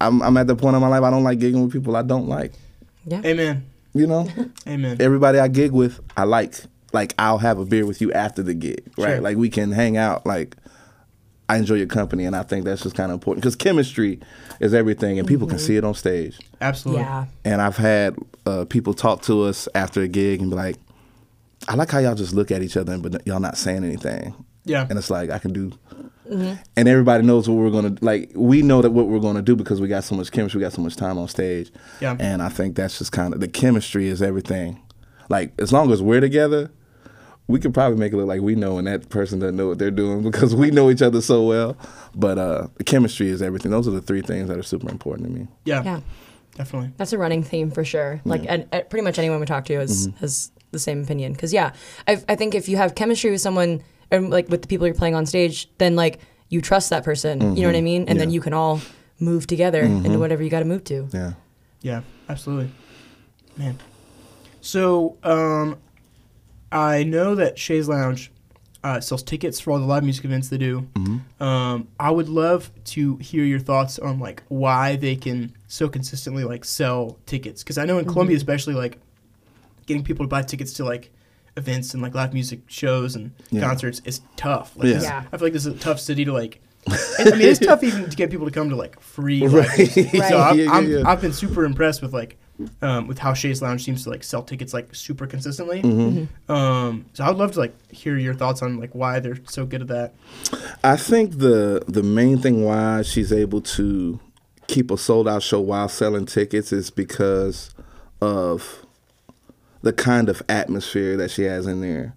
[0.00, 2.02] I'm, I'm at the point in my life i don't like gigging with people i
[2.02, 2.52] don't like
[3.06, 3.22] Yeah.
[3.24, 4.28] amen, you know
[4.66, 4.96] amen.
[5.00, 6.54] everybody i gig with i like
[6.92, 9.20] like i'll have a beer with you after the gig right Sure.
[9.20, 10.56] like we can hang out like
[11.48, 14.20] I enjoy your company, and I think that's just kind of important because chemistry
[14.60, 16.38] is everything, and people can see it on stage.
[16.60, 17.02] Absolutely.
[17.02, 17.26] Yeah.
[17.44, 20.76] And I've had uh, people talk to us after a gig and be like,
[21.68, 24.86] "I like how y'all just look at each other, but y'all not saying anything." Yeah.
[24.90, 25.72] And it's like I can do,
[26.28, 28.32] and everybody knows what we're gonna like.
[28.34, 30.72] We know that what we're gonna do because we got so much chemistry, we got
[30.72, 31.70] so much time on stage.
[32.00, 32.16] Yeah.
[32.18, 34.82] And I think that's just kind of the chemistry is everything.
[35.28, 36.70] Like as long as we're together,
[37.48, 39.78] we could probably make it look like we know and that person doesn't know what
[39.78, 41.76] they're doing because we know each other so well.
[42.14, 43.70] But uh, the chemistry is everything.
[43.70, 45.46] Those are the three things that are super important to me.
[45.64, 45.82] Yeah.
[45.84, 46.00] Yeah.
[46.56, 46.90] Definitely.
[46.96, 48.20] That's a running theme for sure.
[48.24, 50.16] Like, and, and pretty much anyone we talk to has, Mm-hmm.
[50.18, 51.32] has the same opinion.
[51.32, 51.72] Because, yeah,
[52.08, 54.94] I, I think if you have chemistry with someone, and like with the people you're
[54.96, 57.54] playing on stage, then like you trust that person.
[57.56, 58.08] You know what I mean?
[58.08, 58.18] And then Mm-hmm.
[58.18, 58.24] Yeah.
[58.24, 58.30] Mm-hmm.
[58.32, 58.80] you can all
[59.20, 61.08] move together into whatever you got to move to.
[61.12, 61.32] Yeah.
[61.82, 62.70] Yeah, absolutely.
[63.56, 63.78] Man.
[64.62, 65.76] So, um,
[66.78, 68.30] I know that Shays Lounge
[68.84, 70.86] uh, sells tickets for all the live music events they do.
[71.40, 76.44] Um, I would love to hear your thoughts on like why they can so consistently
[76.44, 78.98] like sell tickets because I know in Columbia especially like
[79.86, 81.10] getting people to buy tickets to like
[81.56, 83.62] events and like live music shows and Yeah.
[83.62, 84.76] concerts is tough.
[84.76, 85.00] Like, Yeah.
[85.02, 85.24] Yeah.
[85.32, 86.60] I feel like this is a tough city to like.
[86.88, 89.40] I mean, it's tough even to get people to come to like free.
[89.40, 89.78] live Right.
[89.78, 90.12] music.
[90.12, 90.22] Right.
[90.28, 91.02] So I'm, Yeah, yeah, I'm, yeah.
[91.06, 92.36] I've been super impressed with like
[92.82, 95.82] um, with how Shays Lounge seems to like sell tickets like super consistently.
[95.82, 96.52] Mm-hmm.
[96.52, 99.82] Um, so I'd love to like hear your thoughts on like why they're so good
[99.82, 100.14] at that.
[100.82, 104.20] I think the the main thing why she's able to
[104.66, 107.74] keep a sold out show while selling tickets is because
[108.20, 108.84] of
[109.82, 112.16] the kind of atmosphere that she has in there.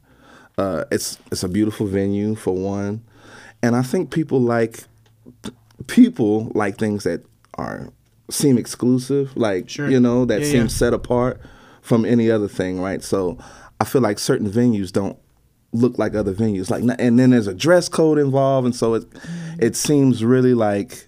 [0.57, 3.03] Uh, it's it's a beautiful venue for one,
[3.61, 4.83] and I think people like
[5.87, 7.25] people like things that
[7.55, 7.91] are
[8.29, 9.89] seem exclusive, like Sure.
[9.89, 10.67] you know that Yeah, seem yeah.
[10.67, 11.39] set apart
[11.81, 13.03] from any other thing, right?
[13.03, 13.37] So
[13.79, 15.17] I feel like certain venues don't
[15.71, 19.05] look like other venues, like, and then there's a dress code involved, and so it
[19.59, 21.05] it seems really like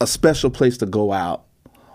[0.00, 1.44] a special place to go out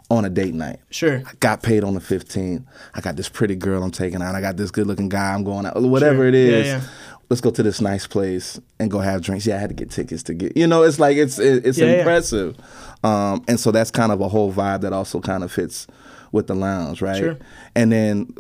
[0.10, 0.80] on a date night.
[0.92, 1.24] Sure.
[1.26, 2.64] I got paid on the 15th.
[2.94, 4.36] I got this pretty girl I'm taking out.
[4.36, 5.82] I got this good looking guy I'm going out.
[5.82, 6.28] Whatever Sure.
[6.28, 6.82] it Yeah, yeah.
[7.30, 9.46] Let's go to this nice place and go have drinks.
[9.48, 10.56] Yeah, I had to get tickets to get.
[10.56, 11.98] You know, it's like it's it, it's Yeah, yeah.
[12.00, 12.56] impressive.
[13.04, 15.88] Um, and so that's kind of a whole vibe that also kind of fits
[16.32, 17.18] with the lounge, right?
[17.18, 17.38] Sure.
[17.76, 18.34] And then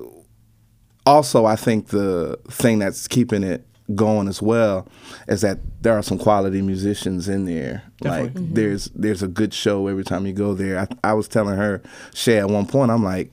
[1.06, 3.66] also I think the thing that's keeping it
[3.96, 4.88] going as well
[5.28, 7.84] is that there are some quality musicians in there.
[8.02, 8.42] Definitely.
[8.42, 10.80] Like there's there's a good show every time you go there.
[11.04, 11.82] I, I was telling her,
[12.14, 13.32] Shay, at one point, I'm like,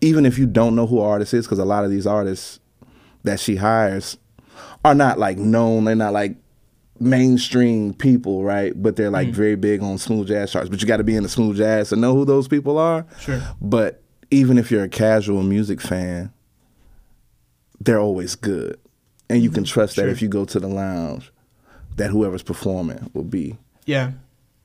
[0.00, 2.60] even if you don't know who artist is, because a lot of these artists
[3.24, 4.16] that she hires
[4.84, 5.84] are not like known.
[5.84, 6.36] They're not like
[7.00, 8.72] mainstream people, right?
[8.80, 9.34] But they're like mm.
[9.34, 10.68] very big on smooth jazz charts.
[10.68, 13.06] But you got to be in the smooth jazz to know who those people are.
[13.20, 13.42] Sure.
[13.60, 16.32] But even if you're a casual music fan,
[17.80, 18.78] they're always good,
[19.28, 19.72] and you can mm-hmm.
[19.72, 21.30] trust that if you go to the lounge,
[21.96, 24.12] that whoever's performing will be Yeah.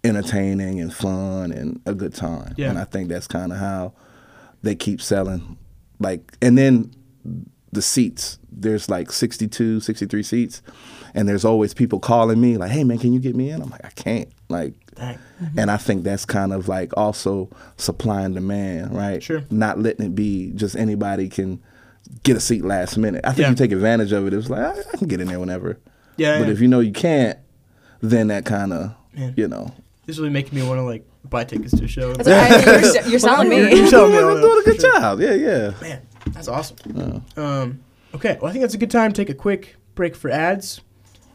[0.03, 2.53] entertaining and fun and a good time.
[2.55, 2.69] Yeah.
[2.69, 3.93] And I think that's kind of how
[4.63, 5.57] they keep selling.
[5.99, 6.91] Like, and then
[7.71, 10.61] the seats, there's like 62, 63 seats.
[11.15, 13.61] And there's always people calling me like, hey man, can you get me in?
[13.61, 14.29] I'm like, I can't.
[14.47, 15.17] Like, Dang.
[15.41, 15.59] Mm-hmm.
[15.59, 19.21] and I think that's kind of like also supply and demand, right?
[19.23, 19.43] Sure.
[19.49, 21.61] Not letting it be just anybody can
[22.23, 23.21] get a seat last minute.
[23.23, 23.49] I think Yeah.
[23.49, 24.33] you take advantage of it.
[24.33, 25.79] It's like, I, I can get in there whenever.
[26.17, 26.37] Yeah.
[26.39, 26.53] But yeah.
[26.53, 27.39] if you know you can't,
[28.01, 29.33] then that kind of, Man.
[29.37, 29.73] you know,
[30.05, 32.13] this is really making me want to like buy tickets to a show.
[32.13, 33.57] That's what I- you're, you're selling me.
[33.75, 34.99] you're selling me You're on doing a good sure.
[34.99, 35.19] job.
[35.21, 35.73] Yeah, yeah.
[35.81, 36.01] Man,
[36.39, 37.21] That's awesome.
[37.35, 37.81] Um,
[38.15, 40.79] okay, well, I think that's a good time to take a quick break for ads.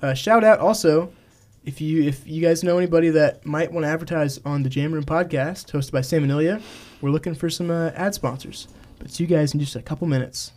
[0.00, 1.12] Uh, shout out also
[1.66, 4.94] if you if you guys know anybody that might want to advertise on the Jam
[4.94, 6.62] Room podcast hosted by Sam and Illia,
[7.02, 8.66] we're looking for some uh, ad sponsors.
[8.98, 10.52] But see you guys in just a couple minutes.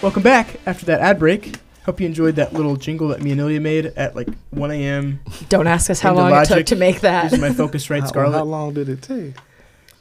[0.00, 1.56] Welcome back after that ad break.
[1.86, 5.20] Hope you enjoyed that little jingle that me and Illia made at like 1 a.m.
[5.48, 7.24] Don't ask us how Into long it took to make that.
[7.30, 8.34] using my Focusrite How, Scarlett.
[8.38, 9.34] how long did it take?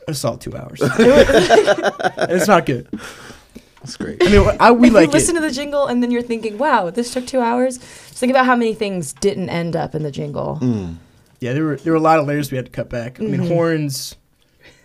[0.07, 0.79] It's all two hours.
[0.83, 2.87] it's not good.
[3.81, 4.17] That's great.
[4.21, 5.41] I mean, I, we if like you listen it.
[5.41, 8.45] to the jingle and then you're thinking, "Wow, this took two hours," just think about
[8.47, 10.57] how many things didn't end up in the jingle.
[10.61, 10.95] Mm.
[11.39, 13.19] Yeah, there were there were a lot of layers we had to cut back.
[13.19, 13.47] I mean, Mhm.
[13.47, 14.15] horns,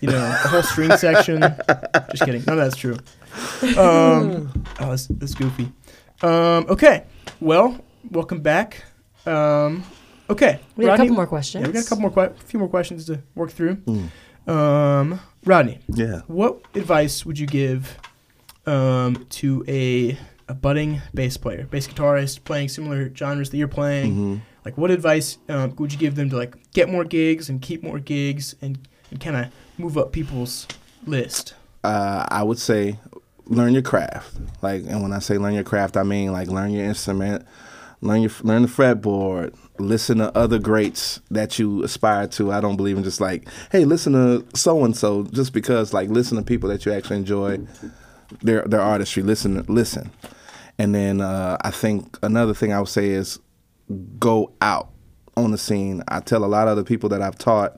[0.01, 1.41] you know, a whole string section.
[2.11, 2.45] Just kidding.
[2.47, 2.97] No, that's true.
[3.79, 5.73] Um, oh, that's, that's goofy.
[6.23, 7.05] Um, okay.
[7.41, 7.79] Well,
[8.11, 8.85] welcome back.
[9.27, 9.85] Um,
[10.29, 10.61] okay.
[10.77, 11.63] We got a couple more questions.
[11.63, 13.77] Yeah, we got a couple more, que- few more questions to work through.
[13.77, 14.09] Mm.
[14.51, 16.21] Um, Rodney, Yeah.
[16.27, 17.99] what advice would you give
[18.67, 24.15] um, to a a budding bass player, bass guitarist playing similar genres that you're playing?
[24.15, 27.63] hmm Like, what advice um, would you give them to like get more gigs and
[27.63, 28.77] keep more gigs and,
[29.11, 29.47] and kind of
[29.79, 30.67] move up people's
[31.07, 31.55] list?
[31.85, 32.99] uh, I would say
[33.51, 34.33] learn your craft.
[34.63, 37.47] Like, and when I say learn your craft, I mean like learn your instrument,
[38.01, 42.53] learn your learn the fretboard, listen to other greats that you aspire to.
[42.53, 45.93] I don't believe in just like, hey, listen to so and so just because.
[45.93, 47.59] Like, listen to people that you actually enjoy
[48.41, 49.23] their their artistry.
[49.23, 50.11] Listen, listen,
[50.79, 53.39] and then uh, I think another thing I would say is
[54.19, 54.91] go out
[55.37, 56.03] on the scene.
[56.09, 57.77] I tell a lot of the people that I've taught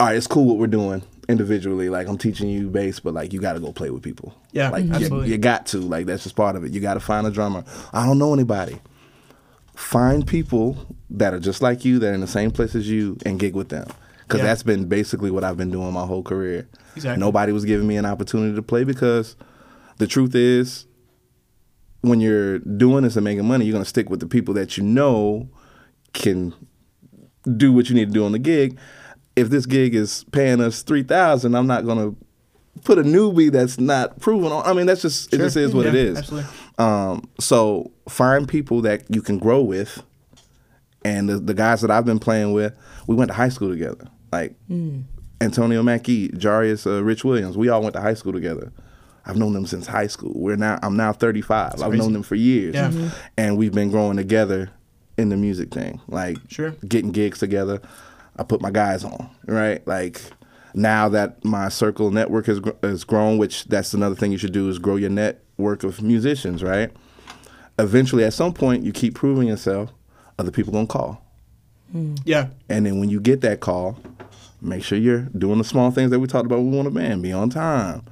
[0.00, 1.88] all right, it's cool what we're doing individually.
[1.88, 4.34] Like I'm teaching you bass, but like you got to go play with people.
[4.52, 5.30] Yeah, like you, absolutely.
[5.30, 5.78] you got to.
[5.78, 6.72] Like that's just part of it.
[6.72, 7.64] You got to find a drummer.
[7.92, 8.80] I don't know anybody.
[9.74, 10.76] Find people
[11.10, 13.54] that are just like you, that are in the same place as you, and gig
[13.54, 13.86] with them.
[14.26, 14.46] Because Yeah.
[14.46, 16.66] that's been basically what I've been doing my whole career.
[16.96, 17.20] Exactly.
[17.20, 19.36] Nobody was giving me an opportunity to play because
[19.98, 20.86] the truth is,
[22.02, 24.82] when you're doing this and making money, you're gonna stick with the people that you
[24.82, 25.48] know
[26.12, 26.52] can
[27.56, 28.78] do what you need to do on the gig.
[29.38, 32.14] If this gig is paying us three thousand, I'm not gonna
[32.84, 34.64] put a newbie that's not proven on.
[34.66, 35.36] I mean, that's just it.
[35.38, 35.46] Sure.
[35.46, 36.18] Just is what it Yeah, is.
[36.18, 36.50] absolutely.
[36.78, 40.02] Um, so find people that you can grow with,
[41.04, 44.06] and the, the guys that I've been playing with, we went to high school together.
[44.32, 44.54] Like
[45.40, 48.72] Antonio Mackey, Jarius, uh, Rich Williams, we all went to high school together.
[49.26, 50.32] I've known them since high school.
[50.34, 51.74] We're now I'm now 35.
[51.74, 51.98] I've crazy.
[51.98, 52.90] known them for years, Yeah.
[52.90, 53.10] Mhm.
[53.36, 54.70] and we've been growing together
[55.16, 56.00] in the music thing.
[56.08, 56.70] Like Sure.
[56.86, 57.80] getting gigs together.
[58.38, 59.86] I put my guys on, right?
[59.86, 60.20] Like
[60.74, 64.68] now that my circle network has has grown, which that's another thing you should do
[64.68, 66.90] is grow your network of musicians, right?
[67.78, 69.90] Eventually, at some point, you keep proving yourself.
[70.38, 71.20] Other people gonna call,
[72.24, 72.48] Yeah.
[72.68, 73.98] and then when you get that call,
[74.62, 76.60] make sure you're doing the small things that we talked about.
[76.60, 78.02] We want a band, be on time.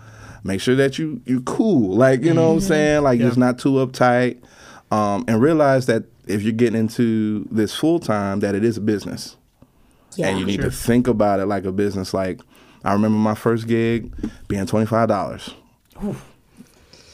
[0.43, 3.29] Make sure that you you cool, like you know what I'm saying, like Yeah.
[3.29, 4.39] it's not too uptight,
[4.91, 8.81] um, and realize that if you're getting into this full time, that it is a
[8.81, 9.37] business
[10.17, 10.29] Yeah.
[10.29, 10.71] and you need Sure.
[10.71, 12.13] to think about it like a business.
[12.15, 12.41] Like
[12.85, 14.13] I remember my first gig
[14.49, 15.55] being twenty five dollars.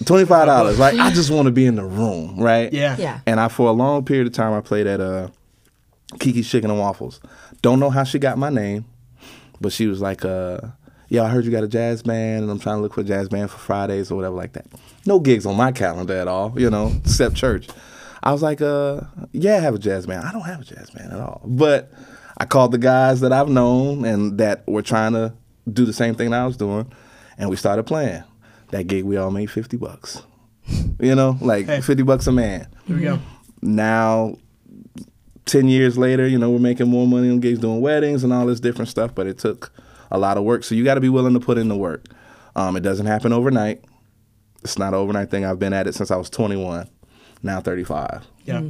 [0.04, 0.78] Twenty five dollars.
[0.78, 2.72] Like I just want to be in the room, right?
[2.72, 2.96] Yeah.
[2.98, 3.20] Yeah.
[3.26, 5.28] And I for a long period of time I played at uh
[6.18, 7.20] Kiki's Chicken and Waffles.
[7.62, 8.84] Don't know how she got my name,
[9.60, 10.58] but she was like, uh,
[11.08, 13.04] yeah, I heard you got a jazz band and I'm trying to look for a
[13.04, 14.66] jazz band for Fridays or whatever like that.
[15.06, 17.68] No gigs on my calendar at all, you know, except church.
[18.24, 20.26] I was like, uh, yeah, I have a jazz band.
[20.26, 21.40] I don't have a jazz band at all.
[21.44, 21.90] But
[22.42, 25.32] I called the guys that I've known and that were trying to
[25.72, 26.90] do the same thing I was doing,
[27.38, 28.24] and we started playing.
[28.72, 30.22] That gig, we all made 50 bucks.
[30.98, 31.80] You know, like Hey.
[31.80, 33.18] 50 bucks a man Here we go.
[33.60, 34.36] now
[35.46, 38.46] 10 years later you know we're making more money on gigs doing weddings and all
[38.46, 39.72] this different stuff but it took
[40.12, 42.06] a lot of work so you got to be willing to put in the work
[42.54, 43.84] um, it doesn't happen overnight
[44.62, 46.88] it's not an overnight thing i've been at it since i was 21
[47.42, 48.62] now 35 Yeah.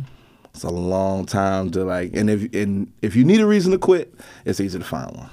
[0.54, 3.78] It's a long time to like and if and if you need a reason to
[3.78, 5.30] quit it's easy to find one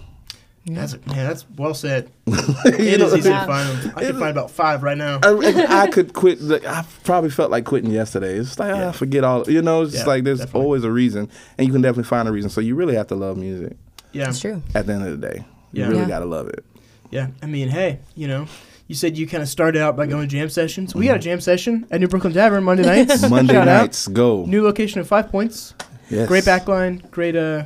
[0.66, 1.26] That's man.
[1.28, 2.12] That's well said.
[2.28, 2.34] You
[2.66, 3.42] It know, is easy Yeah.
[3.42, 3.94] to find them.
[3.96, 5.20] I can find about five right now.
[5.24, 6.40] I, I could quit.
[6.42, 8.36] like, I probably felt like quitting yesterday.
[8.36, 8.90] It's like Yeah.
[8.90, 9.50] ah, forget all.
[9.50, 10.62] You know, it's just Yeah, like there's definitely.
[10.62, 11.28] always a reason,
[11.58, 12.50] and you can definitely find a reason.
[12.52, 13.78] So you really have to love music.
[14.12, 14.26] Yeah.
[14.26, 14.62] That's true.
[14.76, 16.08] At the end of the day, you really Yeah.
[16.08, 16.64] gotta love it.
[17.10, 17.28] Yeah.
[17.42, 18.46] I mean, hey, you know,
[18.90, 20.96] you said you kind of started out by going to jam sessions.
[20.96, 23.30] We got a jam session at New Brooklyn Tavern Monday nights.
[23.30, 23.82] Monday Shout out.
[23.84, 24.46] nights, go.
[24.46, 25.76] New location of Five Points.
[26.10, 26.28] Yes.
[26.28, 27.08] Great backline.
[27.12, 27.66] Great uh,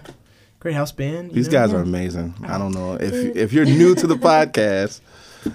[0.60, 1.32] great house band.
[1.32, 1.54] These know?
[1.54, 2.36] guys are amazing.
[2.44, 5.00] I don't know if if you're new to the podcast,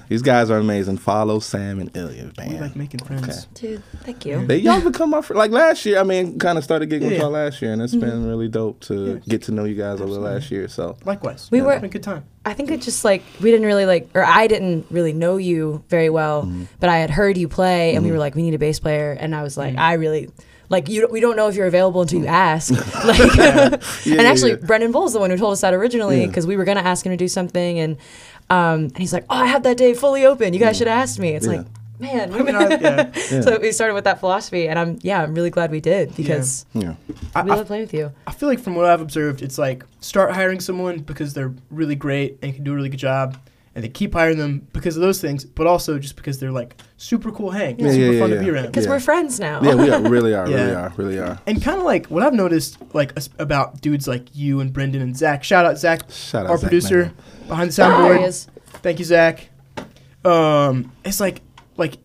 [0.08, 0.98] These guys are amazing.
[0.98, 2.52] Follow Sam and Illia, man.
[2.52, 3.46] We like making friends.
[3.54, 4.46] Dude, thank you.
[4.46, 5.38] They y'all become my friend.
[5.38, 7.24] Like last year, I mean, kind of started getting with Yeah.
[7.24, 8.28] y'all last year, and it's been mm-hmm.
[8.28, 9.18] really dope to Yeah.
[9.28, 10.68] get to know you guys over the last year.
[10.68, 11.48] So Likewise.
[11.50, 12.24] We Yeah, were- having a good time.
[12.44, 15.84] I think it just like we didn't really like, or I didn't really know you
[15.88, 16.64] very well, Mm-hmm.
[16.80, 18.14] but I had heard you play, and we mm-hmm.
[18.14, 19.80] were like, we need a bass player, and I was like, mm-hmm.
[19.80, 20.30] I really.
[20.70, 22.70] Like you, we don't know if you're available until you ask.
[23.06, 24.66] Like, and Yeah, actually, yeah.
[24.66, 26.26] Brendan Bull's the one who told us that originally Yeah.
[26.26, 27.96] because we were gonna ask him to do something, and
[28.50, 30.52] um, and he's like, "Oh, I have that day fully open.
[30.54, 31.52] You guys should have asked me." It's Yeah.
[31.58, 31.66] like,
[32.00, 33.10] man, mean, I, yeah.
[33.30, 33.40] Yeah.
[33.42, 36.64] so we started with that philosophy, and I'm yeah, I'm really glad we did because
[36.74, 36.94] yeah,
[37.34, 38.12] I, we I love playing with you.
[38.26, 41.96] I feel like from what I've observed, it's like start hiring someone because they're really
[41.96, 43.36] great and can do a really good job,
[43.78, 46.74] and they keep hiring them because of those things, but also just because they're like
[46.96, 48.66] super cool hang, Yeah, super yeah, fun yeah, to be around.
[48.66, 48.90] Because Yeah.
[48.90, 49.62] we're friends now.
[49.62, 49.76] yeah.
[49.76, 50.80] We are really are, really Yeah.
[50.86, 51.38] are, really are.
[51.46, 55.00] And kind of like what I've noticed, like as- about dudes like you and Brendan
[55.00, 55.44] and Zach.
[55.44, 57.14] Shout out Zach, Shout out our Zach, producer man.
[57.46, 58.26] behind the soundboard.
[58.26, 58.48] is.
[58.82, 59.48] Thank you, Zach.
[60.24, 61.40] Um, it's like,
[61.76, 61.98] like,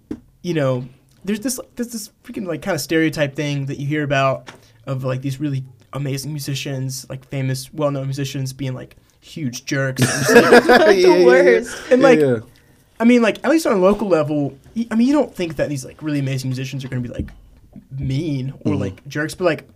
[0.43, 0.85] you know,
[1.25, 4.51] there's this, there's this freaking like kind of stereotype thing that you hear about
[4.85, 10.01] of like these really amazing musicians, like famous, well-known musicians, being like huge jerks.
[10.01, 10.09] And,
[10.45, 11.25] just, like- Yeah, yeah, yeah.
[11.25, 11.77] worst.
[11.91, 12.37] and, like, yeah.
[12.99, 14.57] I mean, like at least on a local level,
[14.91, 17.29] I mean, you don't think that these like really amazing musicians are gonna be like
[17.97, 18.79] mean or Mhm.
[18.79, 19.67] like jerks, but like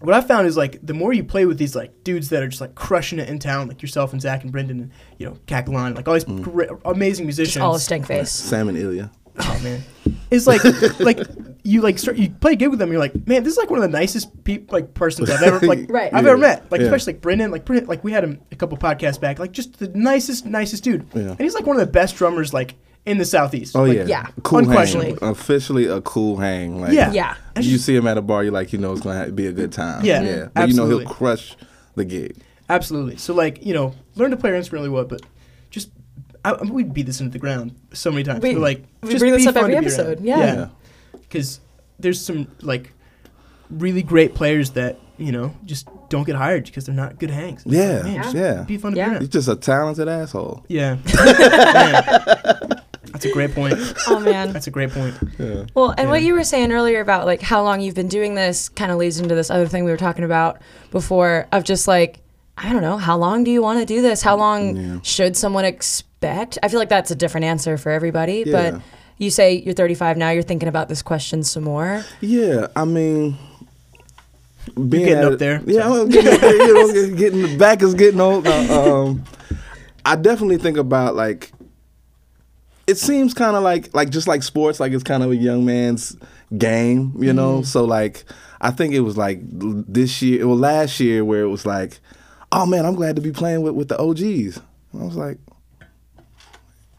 [0.00, 2.48] what I found is like the more you play with these like dudes that are
[2.48, 5.36] just like crushing it in town, like yourself and Zach and Brendan and you know
[5.46, 7.54] Cacaline, like all these great, amazing musicians.
[7.54, 8.30] Just all a stank face.
[8.30, 9.10] Sam and Illia.
[9.38, 9.82] Oh man,
[10.30, 10.62] it's like
[11.00, 11.18] like
[11.64, 12.90] you like start you play a gig with them.
[12.90, 15.66] You're like, man, this is like one of the nicest people like persons I've ever
[15.66, 16.12] like Right.
[16.14, 16.30] I've Yeah.
[16.30, 16.70] ever met.
[16.70, 16.86] Like Yeah.
[16.86, 19.38] especially like Brendan, like Brendan, like we had him a couple podcasts back.
[19.38, 21.06] Like just the nicest nicest dude.
[21.14, 21.22] Yeah.
[21.30, 22.74] And he's like one of the best drummers like
[23.06, 23.74] in the southeast.
[23.76, 25.16] Oh Like, yeah, yeah, cool unquestionably.
[25.20, 25.30] hang.
[25.30, 26.80] Officially a cool hang.
[26.80, 27.10] Like, Yeah.
[27.12, 27.34] Yeah.
[27.56, 29.52] And you see him at a bar, you're like you know it's gonna be a
[29.52, 30.04] good time.
[30.04, 30.48] Yeah, yeah.
[30.54, 31.56] But you know he'll crush
[31.96, 32.36] the gig.
[32.68, 33.16] Absolutely.
[33.16, 35.26] So like you know, learn to play your instrument really well, but just
[36.44, 38.42] I, I mean, we beat this into the ground so many times.
[38.42, 40.08] We- but like we just bring this be up fun every to be around.
[40.10, 40.68] episode, yeah.
[41.12, 41.60] Because
[41.98, 42.92] there's some like
[43.70, 47.62] really great players that you know just don't get hired because they're not good hangs.
[47.64, 48.62] Yeah, Man, just yeah.
[48.62, 49.12] Be fun to Yeah.
[49.14, 50.64] be He's just a talented asshole.
[50.68, 50.96] Yeah.
[53.04, 53.74] That's a great point.
[54.08, 54.52] Oh man.
[54.52, 55.14] That's a great point.
[55.38, 55.64] Yeah.
[55.74, 58.68] Well, and what you were saying earlier about like how long you've been doing this
[58.68, 62.20] kind of leads into this other thing we were talking about before of just like
[62.56, 64.22] I don't know, how long do you want to do this?
[64.22, 64.98] How long Yeah.
[65.02, 66.10] should someone expect?
[66.62, 68.70] I feel like that's a different answer for everybody, Yeah.
[68.72, 68.80] but
[69.18, 72.04] you say you're 35 now, you're thinking about this question some more.
[72.20, 73.36] Yeah, I mean,
[74.74, 75.62] being getting at up there.
[75.66, 76.54] Yeah, I'm getting up there.
[76.56, 78.46] You know, getting the back is getting old.
[78.46, 79.24] Uh, um,
[80.04, 81.52] I definitely think about like.
[82.86, 85.64] It seems kind of like like just like sports, like it's kind of a young
[85.64, 86.16] man's
[86.56, 87.60] game, you know.
[87.60, 87.66] Mm.
[87.66, 88.24] So like,
[88.60, 91.98] I think it was like this year, well, last year, where it was like,
[92.52, 94.60] oh man, I'm glad to be playing with with the OGs.
[94.92, 95.38] And I was like,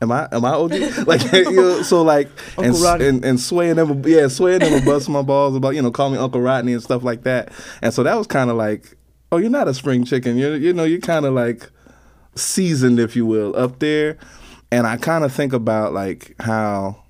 [0.02, 0.72] am I am I OG?
[1.08, 4.86] like, you know, so like, and, and and Sway and them, yeah, Sway and them
[4.86, 7.52] bust my balls about you know call me Uncle Rodney and stuff like that.
[7.82, 8.98] And so that was kind of like,
[9.32, 10.38] oh, you're not a spring chicken.
[10.38, 11.70] You're you know you're kind of like
[12.36, 14.18] seasoned, if you will, up there.
[14.72, 17.02] And I kind of think about like how.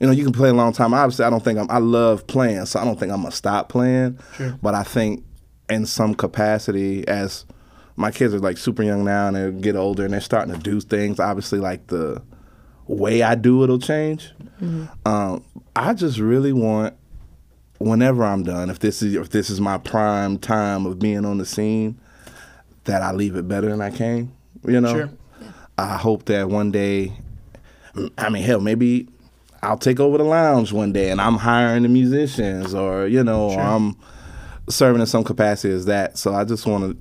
[0.00, 0.92] You know, you can play a long time.
[0.94, 1.70] Obviously, I don't think I'm.
[1.70, 4.18] I love playing, so I don't think I'm gonna stop playing.
[4.34, 4.58] Sure.
[4.60, 5.24] But I think,
[5.68, 7.44] in some capacity, as
[7.96, 10.60] my kids are like super young now and they get older and they're starting to
[10.60, 11.20] do things.
[11.20, 12.22] Obviously, like the
[12.86, 14.30] way I do it'll change.
[15.04, 16.94] Um, I just really want,
[17.78, 21.38] whenever I'm done, if this is if this is my prime time of being on
[21.38, 21.98] the scene,
[22.84, 24.32] that I leave it better than I came.
[24.66, 25.10] You know, Sure.
[25.78, 27.12] I hope that one day,
[28.18, 29.08] I mean, hell, maybe
[29.62, 33.50] I'll take over the lounge one day and I'm hiring the musicians, or you know,
[33.50, 33.96] or I'm
[34.68, 36.18] serving in some capacity as that.
[36.18, 36.96] So I just want to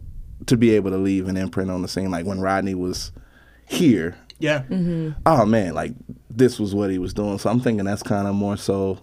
[0.57, 3.11] be able to leave an imprint on the scene, like when Rodney was
[3.67, 4.15] here.
[4.39, 4.63] Yeah.
[5.25, 5.93] Oh man, like
[6.29, 7.37] this was what he was doing.
[7.37, 8.99] So I'm thinking that's kind of more so.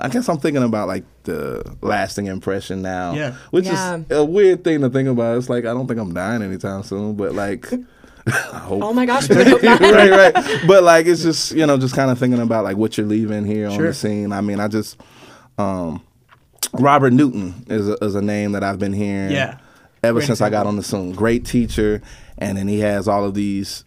[0.00, 3.14] I guess I'm thinking about like the lasting impression now.
[3.14, 3.34] Yeah.
[3.50, 3.96] Which Yeah.
[3.98, 5.36] is a weird thing to think about.
[5.38, 7.70] It's like I don't think I'm dying anytime soon, but like
[8.26, 9.80] I hope Oh my gosh, we hope not.
[9.80, 10.60] right, right.
[10.66, 13.44] But like, it's just you know, just kind of thinking about like what you're leaving
[13.44, 14.32] here on the scene.
[14.32, 14.98] I mean, I just
[15.58, 16.02] um,
[16.72, 19.30] Robert Newton is a, is a name that I've been hearing.
[19.30, 19.58] Yeah.
[20.04, 22.02] Ever Great since I got on the scene, great teacher,
[22.38, 23.84] and then he has all of these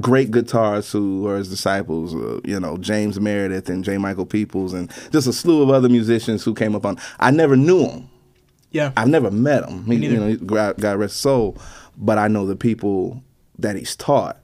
[0.00, 2.14] great guitarists who are his disciples.
[2.14, 3.98] Uh, you know, James Meredith and J.
[3.98, 6.98] Michael Peoples, and just a slew of other musicians who came up on.
[7.18, 8.10] I never knew him.
[8.70, 8.92] Yeah.
[8.96, 9.84] I've never met him.
[9.86, 11.56] He, you know, God, God rest his soul.
[11.96, 13.22] But I know the people
[13.58, 14.38] that he's taught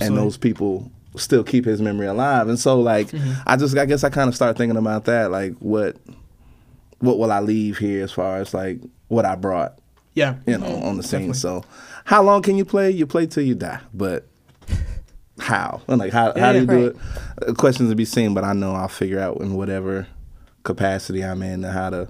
[0.00, 2.48] and those people still keep his memory alive.
[2.48, 3.32] And so like Mm-hmm.
[3.46, 5.96] I just I guess I kind of start thinking about that like what
[7.00, 9.78] what will I leave here as far as like what I brought,
[10.14, 10.36] yeah.
[10.46, 11.28] you know, on the scene.
[11.28, 11.34] Definitely.
[11.38, 11.64] So
[12.04, 12.90] how long can you play?
[12.90, 13.80] You play till you die.
[13.92, 14.26] But
[15.38, 16.70] how and like how Yeah, how do you yeah.
[16.72, 16.96] do it?
[17.48, 20.06] Uh, Questions to be seen, but I know I'll figure out in whatever
[20.62, 22.08] capacity I'm in how to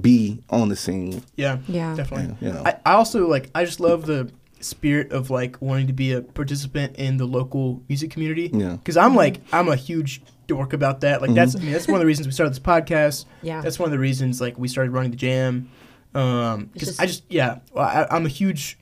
[0.00, 1.22] be on the scene.
[1.36, 1.94] Yeah, Yeah.
[1.94, 2.36] definitely.
[2.46, 2.62] You know.
[2.64, 4.30] I, I also like I just love the
[4.60, 8.50] spirit of like wanting to be a participant in the local music community.
[8.52, 8.72] Yeah.
[8.76, 11.22] Because I'm like I'm a huge dork about that.
[11.22, 13.24] Like that's I mean that's one of the reasons we started this podcast.
[13.42, 13.60] Yeah.
[13.62, 15.70] That's one of the reasons like we started running the jam.
[16.14, 18.78] Um, because just- I just yeah I, I'm a huge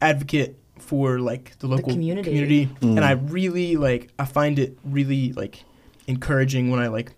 [0.00, 2.68] advocate for like the local community.
[2.80, 5.64] and I really like I find it really like
[6.06, 7.12] encouraging when I like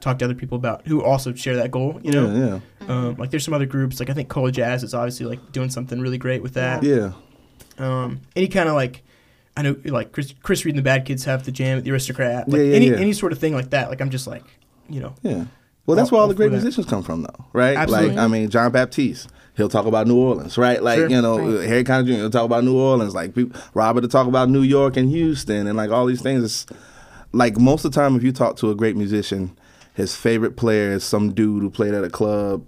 [0.00, 2.00] talk to other people about who also share that goal.
[2.02, 2.60] You know.
[2.80, 5.52] yeah, Um, like there's some other groups, like I think Cola Jazz is obviously like
[5.52, 6.82] doing something really great with that.
[6.82, 7.12] yeah,
[7.78, 9.02] Um, any kind of like,
[9.56, 11.90] I know like Chris, Chris Reed and the Bad Kids have the jam at the
[11.92, 12.48] Aristocrat.
[12.48, 12.96] Like Yeah, yeah, any yeah.
[12.96, 13.88] any sort of thing like that.
[13.88, 14.44] Like I'm just like,
[14.90, 15.44] you know, yeah.
[15.86, 17.76] Well, that's where all the great musicians come from, though, right?
[17.76, 18.08] Absolutely.
[18.16, 20.82] Like, I mean, Jon Batiste, he'll talk about New Orleans, right?
[20.82, 21.10] Like, Sure.
[21.10, 21.68] you know, Right.
[21.68, 22.22] Harry Connick Jr.
[22.22, 23.14] will talk about New Orleans.
[23.14, 26.42] Like, people, Robert will talk about New York and Houston and like all these things.
[26.42, 26.66] It's
[27.32, 29.50] like most of the time, if you talk to a great musician,
[29.92, 32.64] his favorite player is some dude who played at a club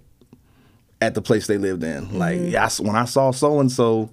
[1.01, 2.17] at the place they lived in.
[2.19, 2.49] Like, Mm-hmm.
[2.49, 4.09] yeah, I when I saw so and so,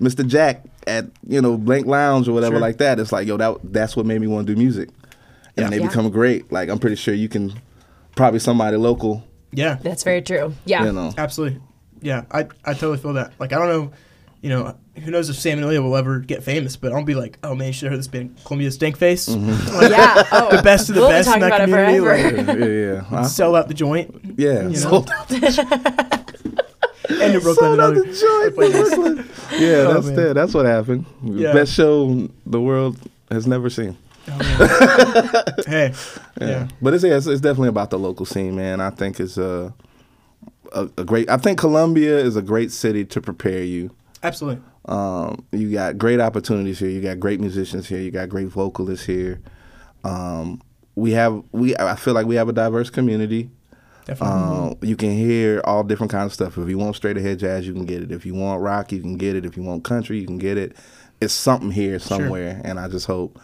[0.00, 0.26] Mr.
[0.26, 2.60] Jack at you know Blank Lounge or whatever Sure.
[2.60, 4.88] like that, it's like, yo, that that's what made me want to do music,
[5.56, 5.70] and Yeah.
[5.70, 5.88] they Yeah.
[5.88, 6.50] become great.
[6.50, 7.52] Like, I'm pretty sure you can
[8.16, 10.52] probably somebody local, yeah, That's very true.
[10.64, 10.84] Yeah.
[10.84, 11.12] you know.
[11.16, 11.60] absolutely,
[12.02, 12.24] yeah.
[12.32, 13.32] I I totally feel that.
[13.38, 13.92] Like I don't know,
[14.42, 17.14] you know, who knows if Sam and Illia will ever get famous, but I'll be
[17.14, 19.28] like, oh man, you should have heard this band Columbia Stinkface.
[19.34, 19.76] Mm-hmm.
[19.80, 20.22] Like, Yeah.
[20.32, 21.98] Oh, the best of the we'll be best in that about it community.
[22.00, 22.42] forever.
[22.42, 23.24] Like, yeah, yeah, Huh?
[23.24, 24.14] sell out the joint.
[24.36, 24.62] yeah.
[24.62, 24.72] You know?
[24.72, 25.10] Sold,
[27.08, 28.54] And New Brooklyn sold out and the other joint.
[28.56, 28.94] places.
[28.94, 29.28] Brooklyn.
[29.52, 30.16] Yeah, Oh, that's man.
[30.16, 30.34] that.
[30.34, 31.06] That's what happened.
[31.22, 31.52] Yeah.
[31.52, 32.98] Best show the world
[33.30, 33.96] has never seen.
[34.28, 35.54] Oh, man.
[35.66, 35.92] hey,
[36.40, 36.46] Yeah.
[36.48, 36.68] yeah.
[36.82, 38.80] But it's, yeah, it's it's definitely about the local scene, man.
[38.80, 39.72] I think it's a,
[40.72, 41.28] a a great.
[41.30, 43.90] I think Columbia is a great city to prepare you.
[44.22, 44.62] absolutely.
[44.86, 46.88] Um, you got great opportunities here.
[46.88, 47.98] You got great musicians here.
[47.98, 49.40] You got great vocalists here.
[50.04, 50.62] Um,
[50.94, 51.76] we have we.
[51.76, 53.50] I feel like we have a diverse community.
[54.04, 54.36] Definitely.
[54.70, 56.56] Um, you can hear all different kinds of stuff.
[56.58, 58.12] If you want straight ahead jazz, you can get it.
[58.12, 59.44] If you want rock, you can get it.
[59.44, 60.76] If you want country, you can get it.
[61.20, 63.40] It's something here somewhere, and I just hope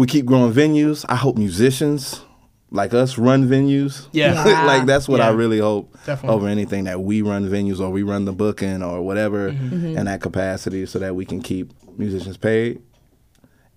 [0.00, 1.04] we keep growing venues.
[1.08, 2.22] I hope musicians
[2.70, 4.06] like us run venues.
[4.12, 4.44] Yeah.
[4.46, 4.64] Yeah.
[4.72, 6.36] like that's what I really hope Definitely.
[6.36, 9.98] over anything that we run venues or we run the booking or whatever Mm-hmm.
[9.98, 12.80] in that capacity, so that we can keep musicians paid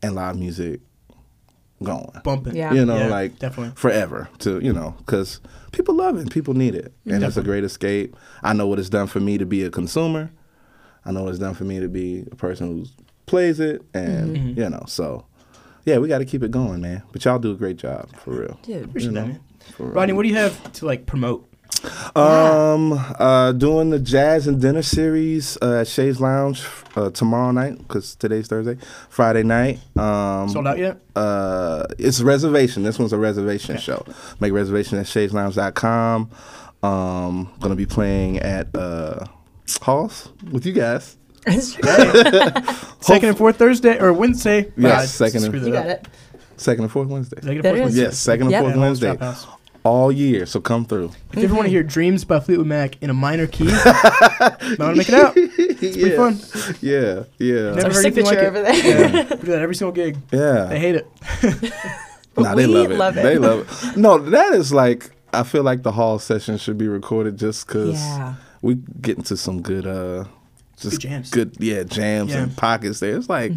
[0.01, 0.79] and live music
[1.81, 2.55] going Bumping.
[2.55, 2.71] Yeah.
[2.73, 3.73] you know, Yeah, like definitely.
[3.75, 7.63] forever to you know, because people love it, people need it, and it's a great
[7.63, 8.15] escape.
[8.43, 10.31] I know what it's done for me to be a consumer.
[11.05, 12.85] I know what it's done for me to be a person who
[13.25, 14.59] plays it, and Mm-hmm.
[14.61, 15.25] you know, so
[15.85, 17.03] yeah, we got to keep it going, man.
[17.11, 18.59] But y'all do a great job for real.
[18.63, 18.85] Dude.
[18.85, 19.39] Appreciate You that, man.
[19.75, 19.93] for real.
[19.93, 21.49] Rodney, what do you have to like promote?
[22.15, 26.63] Um, uh, doing the jazz and dinner series uh, at Shays Lounge
[26.95, 28.77] uh, tomorrow night because today's Thursday,
[29.09, 29.79] Friday night.
[29.97, 30.99] Um, Sold out yet?
[31.15, 32.83] Uh, it's a reservation.
[32.83, 33.83] This one's a reservation Okay.
[33.83, 34.05] show.
[34.39, 36.29] Make reservation at shayslounge.com.
[36.83, 39.25] Um, gonna be playing at uh,
[39.81, 41.17] Halls with you guys.
[43.01, 44.71] Second and fourth Thursday or Wednesday?
[44.77, 46.07] Yes, second and- screwed you that got it.
[46.57, 47.37] Second and fourth Wednesday.
[47.41, 47.79] Second and fourth.
[47.81, 48.01] Wednesday.
[48.03, 48.61] Yes, second and Yep.
[48.61, 49.33] fourth Yeah, Wednesday.
[49.85, 51.11] All year, so come through.
[51.33, 54.55] If you ever want to hear Dreams by Fleetwood Mac in a minor key, I
[54.79, 55.33] want to make it out.
[55.35, 56.15] It's pretty yeah.
[56.15, 56.39] fun.
[56.79, 58.45] Yeah, yeah, Never Our heard anything signature like it.
[58.45, 58.75] over there.
[58.75, 59.23] Yeah.
[59.31, 60.15] we do that every single gig.
[60.31, 61.07] Yeah, they hate it.
[62.35, 62.97] Nah, they We love it.
[62.97, 63.21] love it.
[63.23, 63.59] They love
[63.93, 63.95] it.
[63.97, 67.99] No, that is like I feel like the hall session should be recorded just because
[67.99, 68.33] Yeah.
[68.63, 70.23] we get into some good uh
[70.83, 71.29] just Good jams.
[71.31, 72.43] good yeah jams Yeah.
[72.43, 73.15] and pockets there.
[73.17, 73.51] It's like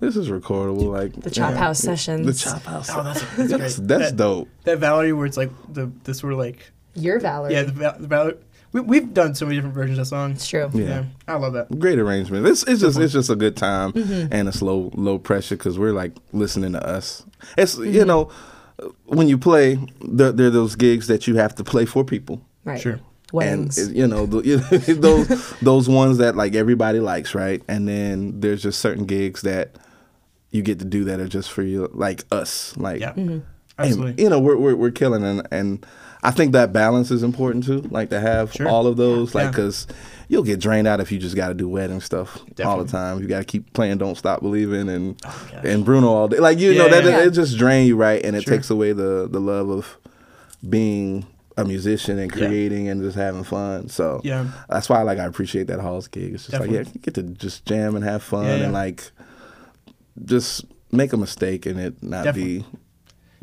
[0.00, 0.90] this is recordable.
[0.90, 1.58] Like The Chop yeah.
[1.58, 2.26] House sessions.
[2.26, 2.88] The chop house.
[2.90, 3.88] Oh, that's, that's that's great.
[3.88, 4.48] that's that, dope.
[4.64, 7.52] that Valerie where it's like the the sort of like Your Valerie.
[7.52, 8.36] yeah the, the Valerie.
[8.72, 10.30] We, we've done so many different versions of that song.
[10.30, 10.70] It's true.
[10.72, 10.84] Yeah.
[10.84, 11.76] Yeah, I love that.
[11.80, 12.46] Great arrangement.
[12.46, 14.32] It's it's just it's just a good time Mm-hmm.
[14.32, 17.24] and it's low low pressure because we're like listening to us.
[17.58, 17.92] It's Mm-hmm.
[17.92, 18.30] you know
[19.06, 22.40] when you play there there are those gigs that you have to play for people.
[22.64, 22.80] Right.
[22.80, 23.00] Sure.
[23.32, 23.78] Weddings.
[23.78, 27.62] And you know the, those those ones that like everybody likes, right?
[27.68, 29.76] And then there's just certain gigs that
[30.50, 33.00] you get to do that are just for you, like us, like.
[33.00, 33.38] Yeah, Mm-hmm.
[33.78, 34.10] absolutely.
[34.10, 35.86] And, you know, we're, we're we're killing, and and
[36.22, 37.80] I think that balance is important too.
[37.82, 38.68] Like to have Sure.
[38.68, 39.50] all of those, like Yeah.
[39.52, 39.86] because
[40.28, 43.20] you'll get drained out if you just got to do wedding stuff all the time.
[43.20, 45.34] You got to keep playing "Don't Stop Believing" and gosh.
[45.64, 46.38] and Bruno all day.
[46.38, 47.20] Like you Yeah, know that yeah.
[47.20, 48.22] it, it just drain you, right?
[48.24, 48.54] And it Sure.
[48.56, 49.96] takes away the the love of
[50.68, 51.26] being
[51.56, 52.46] a musician and Yeah.
[52.46, 53.88] creating and just having fun.
[53.88, 54.46] So Yeah.
[54.68, 56.34] that's why like I appreciate that Halls gig.
[56.34, 58.64] It's just like yeah, you get to just jam and have fun Yeah, yeah.
[58.64, 59.10] and like
[60.24, 62.58] just make a mistake and it not Definitely.
[62.60, 62.64] be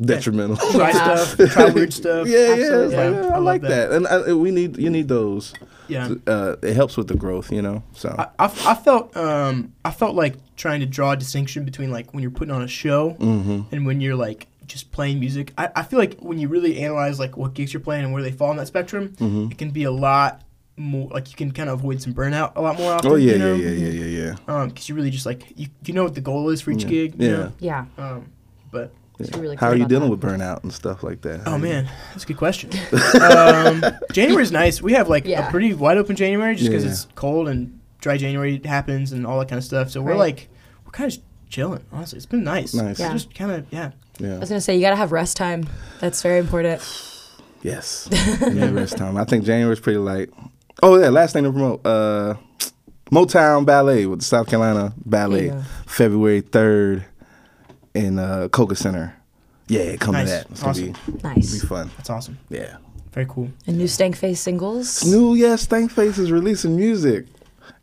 [0.00, 0.56] detrimental.
[0.72, 1.24] Try Yeah.
[1.24, 2.28] stuff, try weird stuff.
[2.28, 2.94] yeah, yeah, Absolutely.
[2.96, 3.90] yeah, Yeah, I, I like that.
[3.90, 5.54] that, and uh, we need you need those.
[5.88, 6.10] Yeah.
[6.26, 7.82] Uh, it helps with the growth, you know.
[7.94, 11.90] So I, I, I felt um I felt like trying to draw a distinction between
[11.90, 15.52] like when you're putting on a show hmm and when you're like just playing music.
[15.58, 18.22] I, I feel like when you really analyze like what gigs you're playing and where
[18.22, 20.42] they fall in that spectrum, hmm it can be a lot
[20.76, 23.10] more like you can kind of avoid some burnout a lot more often.
[23.10, 23.54] Oh yeah, you know?
[23.54, 24.62] yeah, yeah, yeah, yeah, yeah.
[24.62, 26.84] Um, because you really just like you, you know what the goal is for each
[26.84, 26.88] Yeah.
[26.88, 27.14] gig.
[27.20, 27.36] you Yeah.
[27.36, 27.52] know?
[27.58, 27.84] Yeah.
[27.98, 28.26] Um,
[28.70, 30.16] but So you're really How are you dealing that.
[30.16, 31.40] with burnout and stuff like that?
[31.40, 32.70] How oh you- man, that's a good question.
[33.20, 34.80] um, January's nice.
[34.80, 35.48] We have like Yeah.
[35.48, 36.90] a pretty wide open January just because Yeah.
[36.90, 39.90] it's cold and dry January happens and all that kind of stuff.
[39.90, 40.48] So we're like
[40.84, 41.18] we're kind of
[41.50, 41.82] chilling.
[41.92, 42.74] Honestly, it's been nice.
[42.74, 43.00] Nice.
[43.00, 43.12] Yeah.
[43.12, 43.90] Just kind of yeah.
[44.20, 45.68] I was gonna say you gotta have rest time.
[46.00, 46.80] That's very important.
[47.62, 48.08] Yes.
[48.40, 49.16] yeah, rest time.
[49.16, 50.30] I think January's pretty light.
[50.82, 51.84] Oh yeah, last thing to promote.
[51.86, 52.34] Uh,
[53.10, 55.62] Motown Ballet with the South Carolina Ballet, There.
[55.86, 57.04] February third
[57.94, 59.14] in uh, Koger Center.
[59.66, 60.28] Yeah, come Nice.
[60.28, 60.50] to that.
[60.50, 61.12] It's gonna Awesome.
[61.12, 61.60] be, Nice.
[61.60, 61.90] be fun.
[61.96, 62.38] That's awesome.
[62.48, 62.76] Yeah.
[63.12, 63.48] Very cool.
[63.66, 65.04] And new Stank Face singles.
[65.04, 67.26] New yes, Stank Face is releasing music.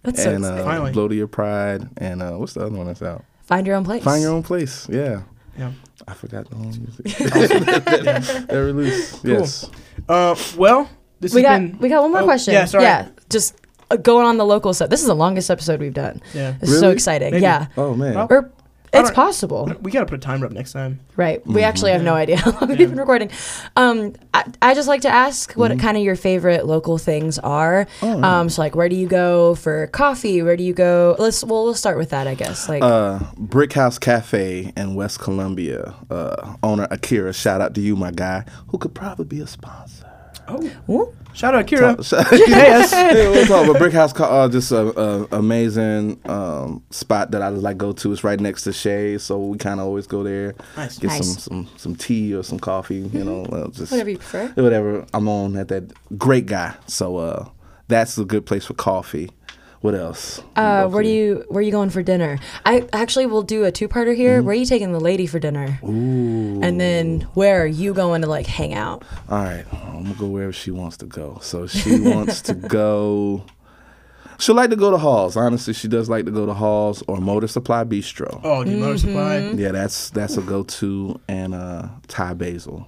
[0.03, 0.61] That's so and exciting.
[0.61, 0.91] uh, Finally.
[0.91, 3.23] Blow to Your Pride and uh, what's the other one that's out?
[3.43, 4.03] Find your own place.
[4.03, 4.87] Find Your Own Place.
[4.89, 5.23] Yeah.
[5.57, 5.71] Yeah.
[6.07, 7.19] I forgot the whole music.
[8.03, 8.19] yeah.
[8.47, 9.23] They're released.
[9.23, 9.69] Yes.
[10.09, 10.89] Uh, well,
[11.19, 12.53] this We has got been we got one more Oh, question.
[12.53, 12.83] yeah, sorry.
[12.83, 13.55] Yeah, just
[13.89, 14.89] uh, going on the local stuff.
[14.89, 16.21] This is the longest episode we've done.
[16.33, 16.55] yeah.
[16.61, 17.31] It's so exciting.
[17.31, 17.43] Maybe.
[17.43, 18.15] Yeah, Oh man.
[18.15, 18.54] Well, or I
[18.95, 19.71] it's possible.
[19.81, 20.99] We gotta put a timer up next time.
[21.15, 21.45] Right.
[21.47, 22.75] We actually have no idea how long Yeah.
[22.77, 23.31] we've been recording.
[23.75, 25.79] Um, I, I just like to ask what Mm-hmm.
[25.79, 27.87] kind of your favorite local things are.
[28.01, 30.41] Oh, Um, so like, where do you go for coffee?
[30.41, 31.15] Where do you go?
[31.19, 32.67] Let's well, we'll start with that, I guess.
[32.69, 35.93] Like, Uh, Brick House Cafe in West Columbia.
[36.09, 39.94] Uh, owner Akira, shout out to you, my guy, who could probably be a sponsor.
[40.47, 42.03] Oh, ooh, shout out Kira.
[42.05, 42.91] Shout- Hey, us.
[42.91, 44.13] yeah, we'll talk about Brick House.
[44.13, 48.11] Co- Uh, just a, a amazing um, spot that I just like go to.
[48.11, 50.53] It's right next to Shea, so we kind of always go there.
[50.77, 50.97] Nice.
[50.99, 51.25] Get Nice.
[51.43, 52.97] some some some tea or some coffee.
[53.13, 54.47] You know, uh, just whatever you prefer.
[54.61, 56.75] whatever I'm on at that great guy.
[56.87, 57.47] So uh,
[57.87, 59.29] that's a good place for coffee.
[59.85, 60.41] What else?
[60.55, 62.39] Uh, where do you where are you going for dinner?
[62.65, 64.37] I actually will do a two parter here.
[64.39, 64.47] Mm-hmm.
[64.47, 65.79] Where are you taking the lady for dinner?
[65.83, 66.59] Ooh.
[66.63, 69.03] And then where are you going to like hang out?
[69.29, 71.37] All right, I'm gonna go wherever she wants to go.
[71.43, 73.45] So she wants to go.
[74.39, 75.37] She like to go to Halls.
[75.37, 78.41] Honestly, she does like to go to Halls or Motor Supply Bistro.
[78.43, 79.37] Oh, do you motor supply?
[79.51, 81.21] Yeah, that's that's a go to.
[81.27, 82.87] And uh, Thai Basil.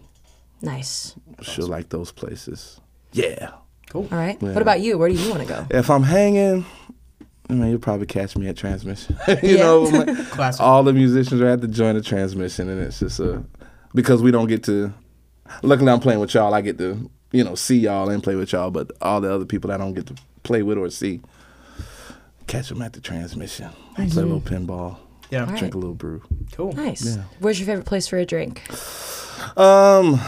[0.64, 1.16] Nice.
[1.44, 2.82] She'll like those places.
[3.14, 3.52] Yeah.
[3.90, 4.08] Cool.
[4.12, 4.38] All right.
[4.42, 4.54] Yeah.
[4.54, 4.98] What about you?
[4.98, 5.66] Where do you want to go?
[5.70, 6.66] If I'm hanging,
[7.50, 9.16] I mean, you'll probably catch me at Transmission.
[9.42, 9.64] you Yeah.
[9.64, 10.62] know, my- Classic.
[10.62, 13.44] all the musicians are at the joint of Transmission, and it's just a
[13.96, 14.94] because we don't get to.
[15.64, 16.54] Luckily, I'm playing with y'all.
[16.54, 19.46] I get to you know see y'all and play with y'all, but all the other
[19.46, 21.22] people I don't get to play with or see,
[22.48, 23.70] catch them at the Transmission.
[23.96, 24.98] Play a little pinball,
[25.30, 25.42] Yeah.
[25.42, 25.58] All right.
[25.60, 26.22] drink a little brew.
[26.52, 26.74] Cool.
[26.74, 27.06] Nice.
[27.18, 27.24] Yeah.
[27.40, 28.62] Where's your favorite place for a drink?
[29.58, 30.20] Um,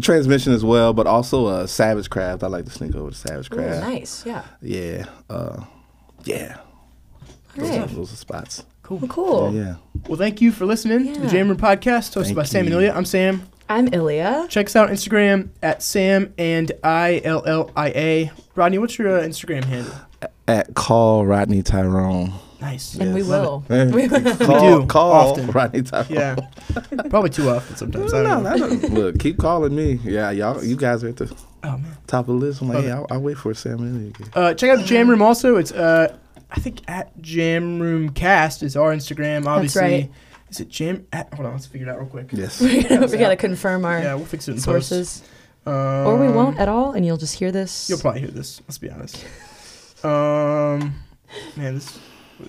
[0.00, 2.42] Transmission as well, but also uh, Savage Craft.
[2.42, 3.80] I like to sneak over to Savage Ooh, Craft.
[3.86, 4.26] nice.
[4.26, 4.42] Yeah.
[4.62, 5.64] Yeah, uh,
[6.26, 6.56] yeah.
[6.58, 7.80] All Those, right.
[7.80, 8.64] are, those are spots.
[8.82, 8.98] Cool.
[8.98, 9.54] Well, cool.
[9.54, 9.74] Yeah, yeah.
[10.08, 11.32] Well, thank you for listening to the Yeah.
[11.32, 12.80] Jam Room Podcast, hosted Thank by Sam and you.
[12.80, 12.94] Illia.
[12.94, 13.48] I'm Sam.
[13.68, 14.48] I'm Illia.
[14.48, 18.30] Check us out on Instagram at Sam and I L L I A.
[18.54, 19.92] Rodney, what's your uh, Instagram handle?
[20.46, 22.32] At call Rodney Tyrone.
[22.60, 22.94] Nice.
[22.94, 23.28] And we Yes.
[23.28, 23.64] will.
[23.68, 25.50] We do, call often.
[25.50, 26.06] Rodney Tyrone.
[26.08, 26.36] Yeah.
[27.10, 28.14] Probably too often sometimes.
[28.14, 28.76] I No, don't no, know.
[28.88, 29.98] no, Look, keep calling me.
[30.04, 31.26] Yeah, y'all, you guys are at the
[31.66, 31.96] Oh man.
[32.06, 32.60] top of the list.
[32.60, 32.90] I'm like, Love hey.
[32.92, 34.28] I'll, I'll wait for a Sam and Illia gig.
[34.34, 35.56] Uh, check out the Jam Room also.
[35.56, 36.16] It's uh,
[36.50, 39.46] I think at Jam Room Cast is our Instagram.
[39.46, 40.10] Obviously, right.
[40.48, 41.06] is it Jam?
[41.12, 42.30] At, hold on, let's figure it out real quick.
[42.32, 42.60] Yes.
[42.60, 45.22] we gotta, confirm our Yeah, we'll fix it in sources.
[45.66, 47.90] Um, or we won't at all, and you'll just hear this.
[47.90, 48.60] You'll probably hear this.
[48.62, 49.24] Let's be honest.
[50.04, 50.94] Um,
[51.56, 51.98] man, this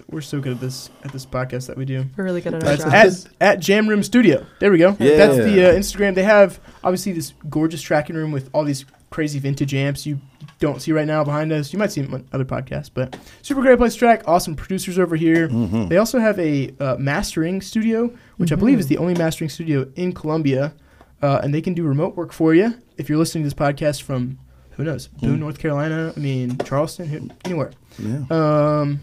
[0.09, 2.05] we're so good at this at this podcast that we do.
[2.15, 2.93] We're really good at our it's job.
[2.93, 4.45] at, at Jam Room Studio.
[4.59, 4.95] There we go.
[4.99, 5.17] Yeah.
[5.17, 6.15] That's the uh, Instagram.
[6.15, 10.19] They have obviously this gorgeous tracking room with all these crazy vintage amps you
[10.59, 11.71] don't see right now behind us.
[11.71, 14.23] You might see them on other podcasts, but super great place to track.
[14.27, 15.47] Awesome producers over here.
[15.49, 15.87] Mm-hmm.
[15.87, 19.89] They also have a uh, mastering studio, which I believe is the only mastering studio
[19.95, 20.73] in Columbia,
[21.21, 24.01] uh, and they can do remote work for you if you're listening to this podcast
[24.01, 24.39] from
[24.71, 25.39] who knows Boone, Mm.
[25.39, 26.13] North Carolina.
[26.15, 27.71] I mean Charleston, anywhere.
[27.99, 28.23] Yeah.
[28.29, 28.99] Um,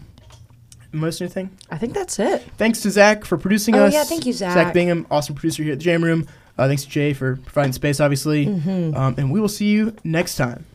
[0.91, 1.49] most anything.
[1.69, 2.41] I think that's it.
[2.57, 3.93] Thanks to Zach for producing Oh, us.
[3.93, 4.53] yeah, thank you, Zach.
[4.53, 6.25] Zach Bingham, awesome producer here at the Jam Room.
[6.57, 8.45] Uh, thanks to Jay for providing space, obviously.
[8.45, 8.95] Mhm.
[8.95, 10.65] Um, and we will see you next time.